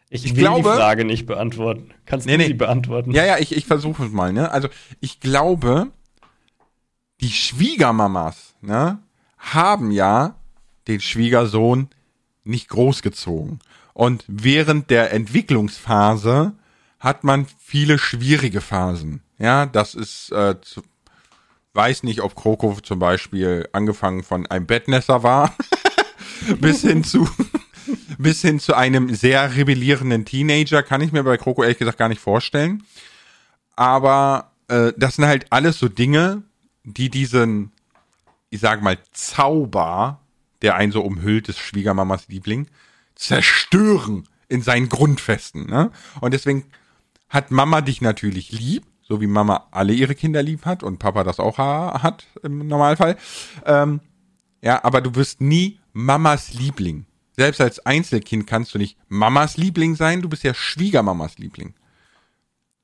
[0.10, 1.92] Ich, Ich will glaube- die Frage nicht beantworten.
[2.06, 2.48] Kannst Nee, du nee.
[2.48, 3.12] sie beantworten?
[3.12, 4.52] Ja, ja, ich, ich versuche es mal, ne?
[4.52, 4.68] Also,
[5.00, 5.88] ich glaube,
[7.22, 9.00] die Schwiegermamas, ne,
[9.38, 10.36] haben ja
[10.88, 11.90] den Schwiegersohn
[12.44, 13.60] nicht großgezogen.
[13.94, 16.54] Und während der Entwicklungsphase
[17.00, 19.22] hat man viele schwierige Phasen.
[19.38, 20.82] Ja, das ist, äh, zu,
[21.74, 25.56] weiß nicht, ob Kroko zum Beispiel angefangen von einem Bettnässer war,
[26.60, 27.30] bis hin zu,
[28.18, 32.10] bis hin zu einem sehr rebellierenden Teenager, kann ich mir bei Kroko ehrlich gesagt gar
[32.10, 32.84] nicht vorstellen.
[33.76, 36.44] Aber äh, das sind halt alles so Dinge,
[36.84, 37.72] die diesen,
[38.50, 40.20] ich sag mal, Zauber,
[40.62, 42.68] der einen so umhüllt, des Schwiegermamas Liebling,
[43.16, 45.68] zerstören in seinen Grundfesten.
[45.68, 45.92] Ne?
[46.20, 46.66] Und deswegen
[47.30, 51.26] hat Mama dich natürlich lieb, so wie Mama alle ihre Kinder lieb hat und Papa
[51.26, 53.18] das auch ha hat im Normalfall.
[53.66, 54.00] Ähm,
[54.62, 57.06] ja, aber du wirst nie Mamas Liebling.
[57.36, 61.74] Selbst als Einzelkind kannst du nicht Mamas Liebling sein, du bist ja Schwiegermamas Liebling.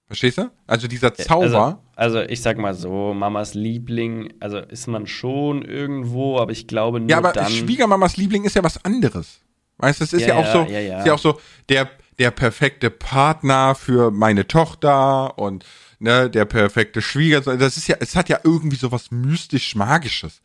[0.07, 0.51] Verstehst du?
[0.65, 1.79] Also dieser Zauber.
[1.95, 6.67] Also, also ich sag mal so, Mamas Liebling, also ist man schon irgendwo, aber ich
[6.67, 7.49] glaube nur ja, aber dann.
[7.49, 9.39] Schwiegermamas Liebling ist ja was anderes.
[9.77, 10.99] Weißt du, es ist ja, Ja, auch ja, so, ja, ja.
[10.99, 15.63] ist ja auch so der der perfekte Partner für meine Tochter und
[15.99, 17.59] ne, der perfekte Schwiegersohn.
[17.59, 20.41] Das ist ja, es hat ja irgendwie so was mystisch magisches.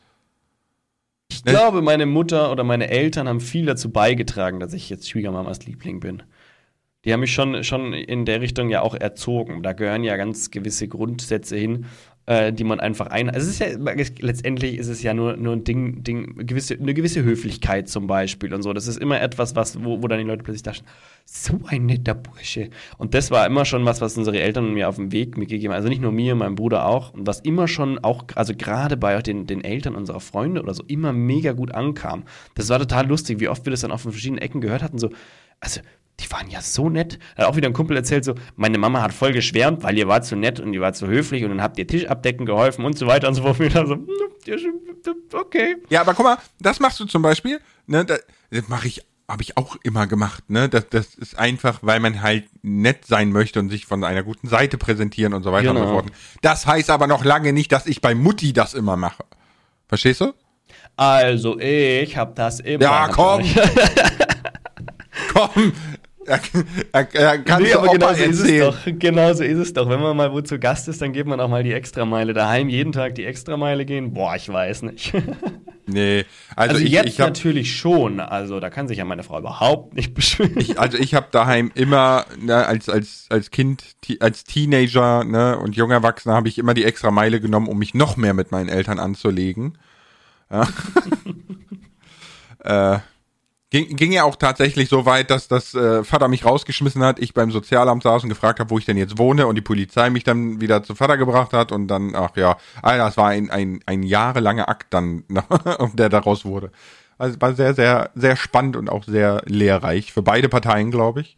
[1.30, 5.64] Ich glaube, meine Mutter oder meine Eltern haben viel dazu beigetragen, dass ich jetzt Schwiegermamas
[5.64, 6.22] Liebling bin.
[7.04, 9.62] Die haben mich schon, schon in der Richtung ja auch erzogen.
[9.62, 11.86] Da gehören ja ganz gewisse Grundsätze hin,
[12.26, 13.30] äh, die man einfach ein.
[13.30, 13.68] Also es ist ja,
[14.20, 18.54] letztendlich ist es ja nur, nur ein Ding, Ding gewisse, eine gewisse Höflichkeit zum Beispiel
[18.54, 18.72] und so.
[18.72, 20.84] Das ist immer etwas, was, wo, wo dann die Leute plötzlich dachten,
[21.24, 22.70] so ein netter Bursche.
[22.98, 25.76] Und das war immer schon was, was unsere Eltern mir auf dem Weg mitgegeben haben.
[25.76, 27.12] Also nicht nur mir, mein Bruder auch.
[27.12, 30.84] Und was immer schon auch, also gerade bei den, den Eltern unserer Freunde oder so,
[30.86, 32.24] immer mega gut ankam.
[32.54, 34.98] Das war total lustig, wie oft wir das dann auch von verschiedenen Ecken gehört hatten.
[34.98, 35.10] So,
[35.60, 35.80] also
[36.22, 37.18] die waren ja so nett.
[37.36, 40.22] Hat auch wieder ein Kumpel erzählt, so, meine Mama hat voll geschwärmt, weil ihr war
[40.22, 42.96] zu nett und ihr war zu höflich und dann habt ihr Tisch abdecken geholfen und
[42.98, 43.58] so weiter und so fort.
[43.60, 44.08] Und
[45.04, 45.76] so, okay.
[45.88, 48.20] Ja, aber guck mal, das machst du zum Beispiel, ne, das,
[48.50, 52.22] das mache ich, habe ich auch immer gemacht, ne, das, das ist einfach, weil man
[52.22, 55.80] halt nett sein möchte und sich von einer guten Seite präsentieren und so weiter Genau.
[55.80, 56.06] und so fort.
[56.42, 59.24] Das heißt aber noch lange nicht, dass ich bei Mutti das immer mache.
[59.88, 60.32] Verstehst du?
[60.96, 62.82] Also, ich hab das immer.
[62.82, 63.42] Ja, komm.
[65.32, 65.72] komm.
[66.26, 66.40] Er,
[66.92, 68.78] er, er kann Nee, aber Opa genau so ist es doch.
[68.84, 69.88] Genau so ist es doch.
[69.88, 72.32] Wenn man mal wo zu Gast ist, dann geht man auch mal die Extrameile.
[72.32, 74.12] Daheim jeden Tag die Extrameile gehen.
[74.12, 75.12] Boah, ich weiß nicht.
[75.84, 78.20] Nee, also, Also, ich, jetzt ich hab, natürlich schon.
[78.20, 80.58] Also da kann sich ja meine Frau überhaupt nicht beschweren.
[80.58, 83.82] ich, also ich habe daheim immer ne, als als als Kind,
[84.20, 87.94] als Teenager ne, und junger Erwachsener habe ich immer die extra Meile genommen, um mich
[87.94, 89.76] noch mehr mit meinen Eltern anzulegen.
[90.50, 90.68] Ja.
[92.94, 93.00] äh,
[93.72, 97.32] ging, ging ja auch tatsächlich so weit, dass das äh, Vater mich rausgeschmissen hat, ich
[97.32, 100.24] beim Sozialamt saß und gefragt habe, wo ich denn jetzt wohne und die Polizei mich
[100.24, 103.80] dann wieder zu Vater gebracht hat und dann, ach ja, Alter, das war ein, ein,
[103.86, 105.24] ein jahrelanger Akt dann,
[105.94, 106.70] der daraus wurde.
[107.16, 111.36] Also war sehr, sehr, sehr spannend und auch sehr lehrreich für beide Parteien, glaube ich.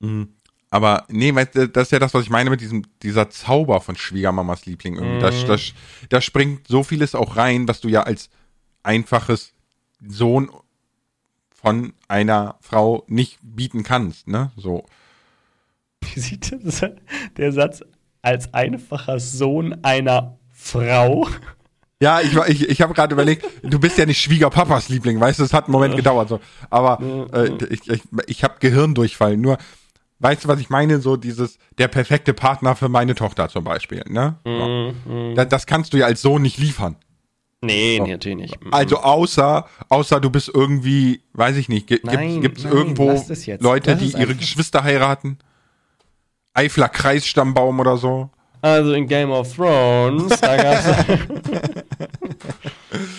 [0.00, 0.36] Mhm.
[0.70, 3.82] Aber nee, weißt du, das ist ja das, was ich meine mit diesem, dieser Zauber
[3.82, 5.20] von Schwiegermamas Liebling irgendwie.
[5.20, 5.74] Das, das,
[6.08, 8.30] da springt so vieles auch rein, was du ja als
[8.82, 9.52] einfaches
[10.08, 10.50] Sohn
[11.62, 14.50] von einer Frau nicht bieten kannst, ne?
[14.56, 14.84] So.
[16.02, 16.84] Wie sieht das,
[17.36, 17.82] der Satz
[18.20, 21.28] als einfacher Sohn einer Frau?
[22.00, 25.44] Ja, ich, ich, ich habe gerade überlegt, du bist ja nicht Schwiegerpapas Liebling, weißt du,
[25.44, 26.40] es hat einen Moment gedauert so.
[26.68, 27.00] Aber
[27.32, 29.36] äh, ich, ich, ich habe Gehirndurchfall.
[29.36, 29.56] Nur,
[30.18, 30.98] weißt du, was ich meine?
[30.98, 34.36] So dieses, der perfekte Partner für meine Tochter zum Beispiel, ne?
[34.44, 35.34] So.
[35.36, 36.96] Das, das kannst du ja als Sohn nicht liefern.
[37.64, 38.58] Nee, nee, natürlich nicht.
[38.72, 43.46] Also außer, außer du bist irgendwie, weiß ich nicht, gibt nein, irgendwo das.
[43.60, 44.34] Leute, die es ihre.
[44.34, 45.38] Geschwister heiraten?
[46.54, 48.30] Eifler Kreisstammbaum oder so?
[48.62, 50.84] Also in Game of Thrones, da gab's.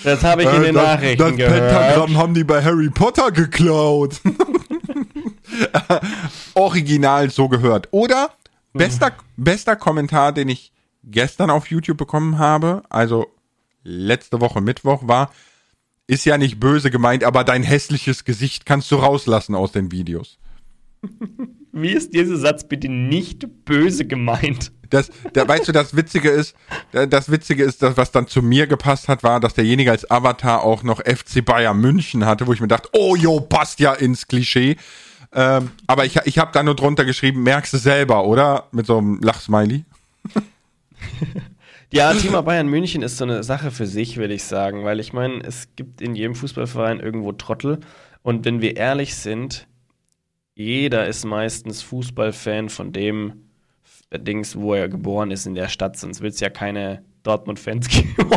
[0.04, 1.70] das habe ich in den Äh, das, Nachrichten das gehört.
[1.70, 4.22] Pentagramm haben die bei Harry Potter geklaut.
[6.54, 7.88] Original so gehört.
[7.92, 8.32] Oder
[8.74, 10.74] bester, bester Kommentar, den ich
[11.04, 13.28] gestern auf YouTube bekommen habe, also
[13.84, 15.32] letzte Woche Mittwoch war,
[16.08, 20.38] ist ja nicht böse gemeint, aber dein hässliches Gesicht kannst du rauslassen aus den Videos.
[21.76, 24.72] Wie ist dieser Satz bitte nicht böse gemeint?
[24.92, 26.56] Das, da, weißt du, das Witzige ist,
[26.92, 30.10] da- das Witzige ist, dass, was dann zu mir gepasst hat, war, dass derjenige als
[30.10, 33.94] Avatar auch noch FC Bayern München hatte, wo ich mir dachte, oh jo, passt ja
[33.94, 34.78] ins Klischee.
[35.34, 38.68] Ähm, aber ich, ich habe da nur drunter geschrieben, merkst du selber, oder?
[38.72, 39.84] Mit so einem Lachsmiley.
[41.94, 45.14] Ja, Thema Bayern München ist so eine Sache für sich, würde ich sagen, weil ich
[45.14, 47.82] meine, es gibt in jedem Fußballverein irgendwo Trottel
[48.24, 49.68] und wenn wir ehrlich sind,
[50.56, 53.44] jeder ist meistens Fußballfan von dem
[54.12, 58.32] Dings, wo er geboren ist in der Stadt, sonst wird es ja keine Dortmund-Fans geben.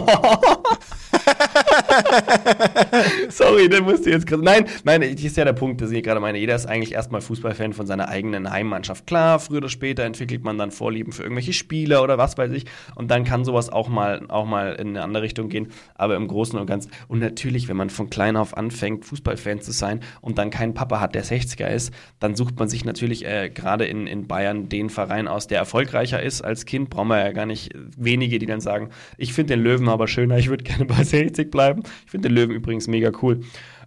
[3.29, 4.43] Sorry, den musste jetzt gerade.
[4.43, 6.39] Nein, nein, das ist ja der Punkt, dass ich gerade meine.
[6.39, 9.07] Jeder ist eigentlich erstmal Fußballfan von seiner eigenen Heimmannschaft.
[9.07, 12.67] Klar, früher oder später entwickelt man dann Vorlieben für irgendwelche Spieler oder was weiß ich.
[12.95, 15.69] Und dann kann sowas auch mal, auch mal in eine andere Richtung gehen.
[15.95, 16.91] Aber im Großen und Ganzen.
[17.09, 21.01] Und natürlich, wenn man von klein auf anfängt, Fußballfan zu sein und dann keinen Papa
[21.01, 24.91] hat, der 60er ist, dann sucht man sich natürlich äh, gerade in, in Bayern den
[24.91, 26.91] Verein aus, der erfolgreicher ist als Kind.
[26.91, 30.39] Brauchen wir ja gar nicht wenige, die dann sagen, ich finde den Löwen aber schöner,
[30.39, 31.83] ich würde gerne bei 60 bleiben.
[32.05, 33.41] Ich finde den Löwen übrigens mega cool.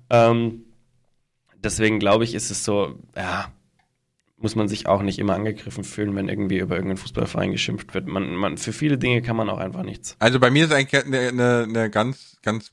[0.10, 0.64] Ähm,
[1.64, 3.52] deswegen glaube ich, ist es so, ja,
[4.38, 8.08] muss man sich auch nicht immer angegriffen fühlen, wenn irgendwie über irgendeinen Fußballverein geschimpft wird.
[8.08, 10.16] Man, man, für viele Dinge kann man auch einfach nichts.
[10.20, 12.72] Also bei mir ist eigentlich eine, eine, eine ganz, ganz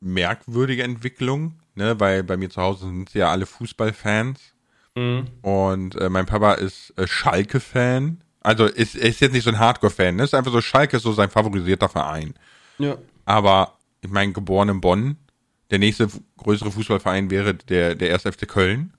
[0.00, 1.98] merkwürdige Entwicklung, ne?
[2.00, 4.40] weil bei mir zu Hause sind ja alle Fußballfans.
[4.96, 5.26] Mhm.
[5.42, 8.22] Und äh, mein Papa ist äh, Schalke-Fan.
[8.40, 10.24] Also ist, er ist jetzt nicht so ein Hardcore-Fan, ne?
[10.24, 12.34] Ist einfach so, Schalke ist so sein favorisierter Verein.
[12.78, 12.96] Ja.
[13.24, 15.16] Aber ich meine, geboren in Bonn,
[15.70, 18.22] der nächste größere Fußballverein wäre der, der 1.
[18.22, 18.92] FC Köln.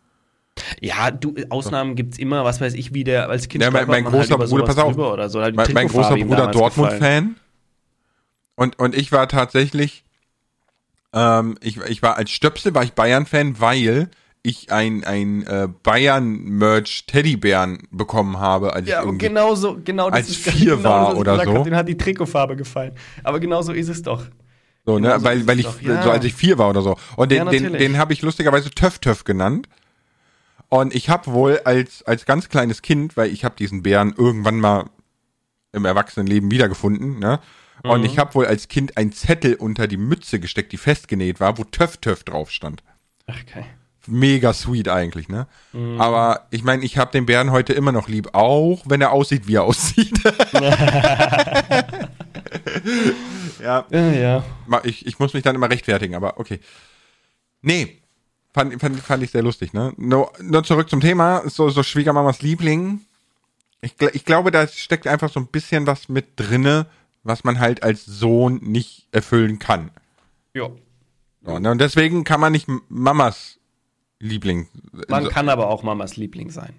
[0.82, 4.04] Ja, du, Ausnahmen gibt's immer, was weiß ich, wie der als Kind Ja, mein- mein
[4.04, 4.94] man großer über Bruder, pass auf.
[5.30, 5.42] so.
[5.42, 6.48] Halt Mein, mein großer Bruder.
[6.48, 7.36] Dortmund-Fan.
[8.56, 10.04] Und, und ich war tatsächlich
[11.12, 14.10] Ähm, ich, ich war als Stöpsel war ich Bayern-Fan, weil
[14.44, 19.80] ich ein, ein äh, Bayern-Merch Teddybären bekommen habe, als Ja, ich und irgendwie genau so,
[19.84, 21.56] genau als ist vier genau war oder so.
[21.56, 21.64] hab.
[21.64, 22.94] Den hat die Trikotfarbe gefallen.
[23.24, 24.24] Aber genau so ist es doch.
[24.86, 26.02] So, ne, genau weil, weil ich ja.
[26.02, 26.98] so als ich vier war oder so.
[27.16, 29.68] Und Ja, den, den, den habe ich lustigerweise Töff Töff genannt.
[30.70, 34.60] Und ich habe wohl als als ganz kleines Kind, weil ich habe diesen Bären irgendwann
[34.60, 34.86] mal
[35.72, 37.40] im Erwachsenenleben wiedergefunden, ne?
[37.84, 38.06] Und Mhm.
[38.08, 41.64] ich habe wohl als Kind einen Zettel unter die Mütze gesteckt, die festgenäht war, wo
[41.64, 42.84] Töff Töff drauf stand.
[43.28, 43.66] Ach, okay.
[44.08, 45.48] Mega sweet eigentlich, ne?
[45.74, 46.00] Mhm.
[46.02, 49.48] Aber ich meine, ich habe den Bären heute immer noch lieb, auch wenn er aussieht,
[49.48, 50.20] wie er aussieht.
[53.62, 54.44] ja, Ja, ja.
[54.84, 56.60] ich, ich muss mich dann immer rechtfertigen, aber okay.
[57.62, 58.02] Nee,
[58.54, 59.94] fand, fand, fand ich sehr lustig, ne?
[59.98, 63.02] Nur, nur zurück zum Thema, so, so Schwiegermamas Liebling.
[63.82, 66.88] Ich, ich glaube, da steckt einfach so ein bisschen was mit drinne,
[67.24, 69.92] was man halt als Sohn nicht erfüllen kann.
[70.54, 70.70] Ja.
[71.46, 71.72] So, ne?
[71.72, 73.58] Und deswegen kann man nicht Mamas
[74.20, 74.68] Liebling.
[75.08, 76.74] Man so- kann aber auch Mamas Liebling sein.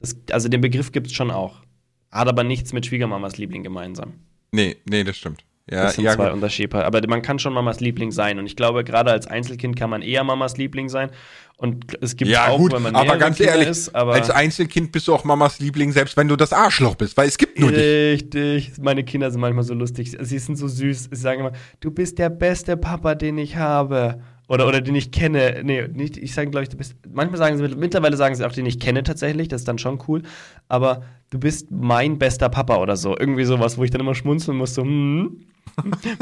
[0.00, 1.62] Das, also den Begriff gibt es schon auch.
[2.10, 4.14] Hat aber nichts mit Schwiegermamas Liebling gemeinsam.
[4.52, 5.46] Nee, nee, das stimmt.
[5.68, 6.30] Ja, Das sind ja, zwei.
[6.30, 6.84] Unterschiede.
[6.84, 8.38] Aber man kann schon Mamas Liebling sein.
[8.38, 11.10] Und ich glaube, gerade als Einzelkind kann man eher Mamas Liebling sein.
[11.56, 13.94] Und es gibt ja auch, gut, wenn man aber ganz Kinder ehrlich, ist.
[13.94, 17.26] Aber als Einzelkind bist du auch Mamas Liebling, selbst wenn du das Arschloch bist, weil
[17.26, 17.80] es gibt nur dich.
[17.80, 18.72] Richtig.
[18.80, 20.16] Meine Kinder sind manchmal so lustig.
[20.20, 21.08] Sie sind so süß.
[21.10, 24.22] Sie sagen immer, du bist der beste Papa, den ich habe.
[24.48, 25.62] Oder, oder den ich kenne.
[25.64, 26.94] Nee, nicht, ich sage, glaube ich, du bist.
[27.12, 29.48] Manchmal sagen sie, mittlerweile sagen sie auch, den ich kenne tatsächlich.
[29.48, 30.22] Das ist dann schon cool.
[30.68, 33.16] Aber du bist mein bester Papa oder so.
[33.18, 34.74] Irgendwie sowas, wo ich dann immer schmunzeln muss.
[34.74, 35.40] So, hm,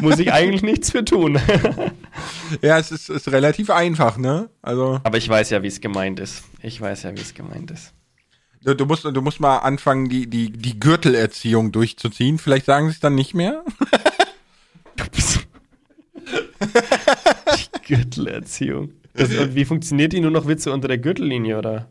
[0.01, 1.39] muss ich eigentlich nichts für tun.
[2.63, 4.49] Ja, es ist, ist relativ einfach, ne?
[4.63, 6.45] Also, Aber ich weiß ja, wie es gemeint ist.
[6.63, 7.93] Ich weiß ja, wie es gemeint ist.
[8.63, 12.39] du, du, musst, du musst mal anfangen, die, die, die Gürtelerziehung durchzuziehen.
[12.39, 13.65] Vielleicht sagen sie es dann nicht mehr.
[17.47, 18.93] Die Gürtelerziehung.
[19.15, 21.89] Das, und wie funktioniert die nur noch Witze unter der Gürtellinie, oder?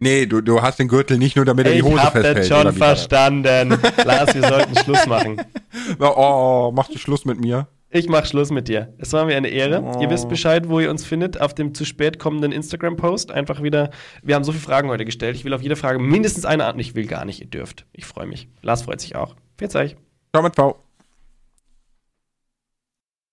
[0.00, 2.38] Nee, du, du hast den Gürtel nicht nur, damit er die Ich Hose hab festhält.
[2.38, 3.06] das schon wie war das?
[3.06, 3.78] verstanden.
[4.04, 5.40] Lars, wir sollten Schluss machen.
[6.00, 7.66] Oh, machst du Schluss mit mir?
[7.90, 8.92] Ich mach Schluss mit dir.
[8.98, 9.82] Es war mir eine Ehre.
[9.82, 10.00] Oh.
[10.02, 13.30] Ihr wisst Bescheid, wo ihr uns findet, auf dem zu spät kommenden Instagram-Post.
[13.32, 13.90] Einfach wieder,
[14.22, 15.34] wir haben so viele Fragen heute gestellt.
[15.36, 16.82] Ich will auf jede Frage mindestens eine Antwort.
[16.86, 17.86] Ich will gar nicht, ihr dürft.
[17.92, 18.48] Ich freue mich.
[18.60, 19.34] Lars freut sich auch.
[19.56, 19.96] Pfiat euch.
[20.34, 20.87] Ciao mit V.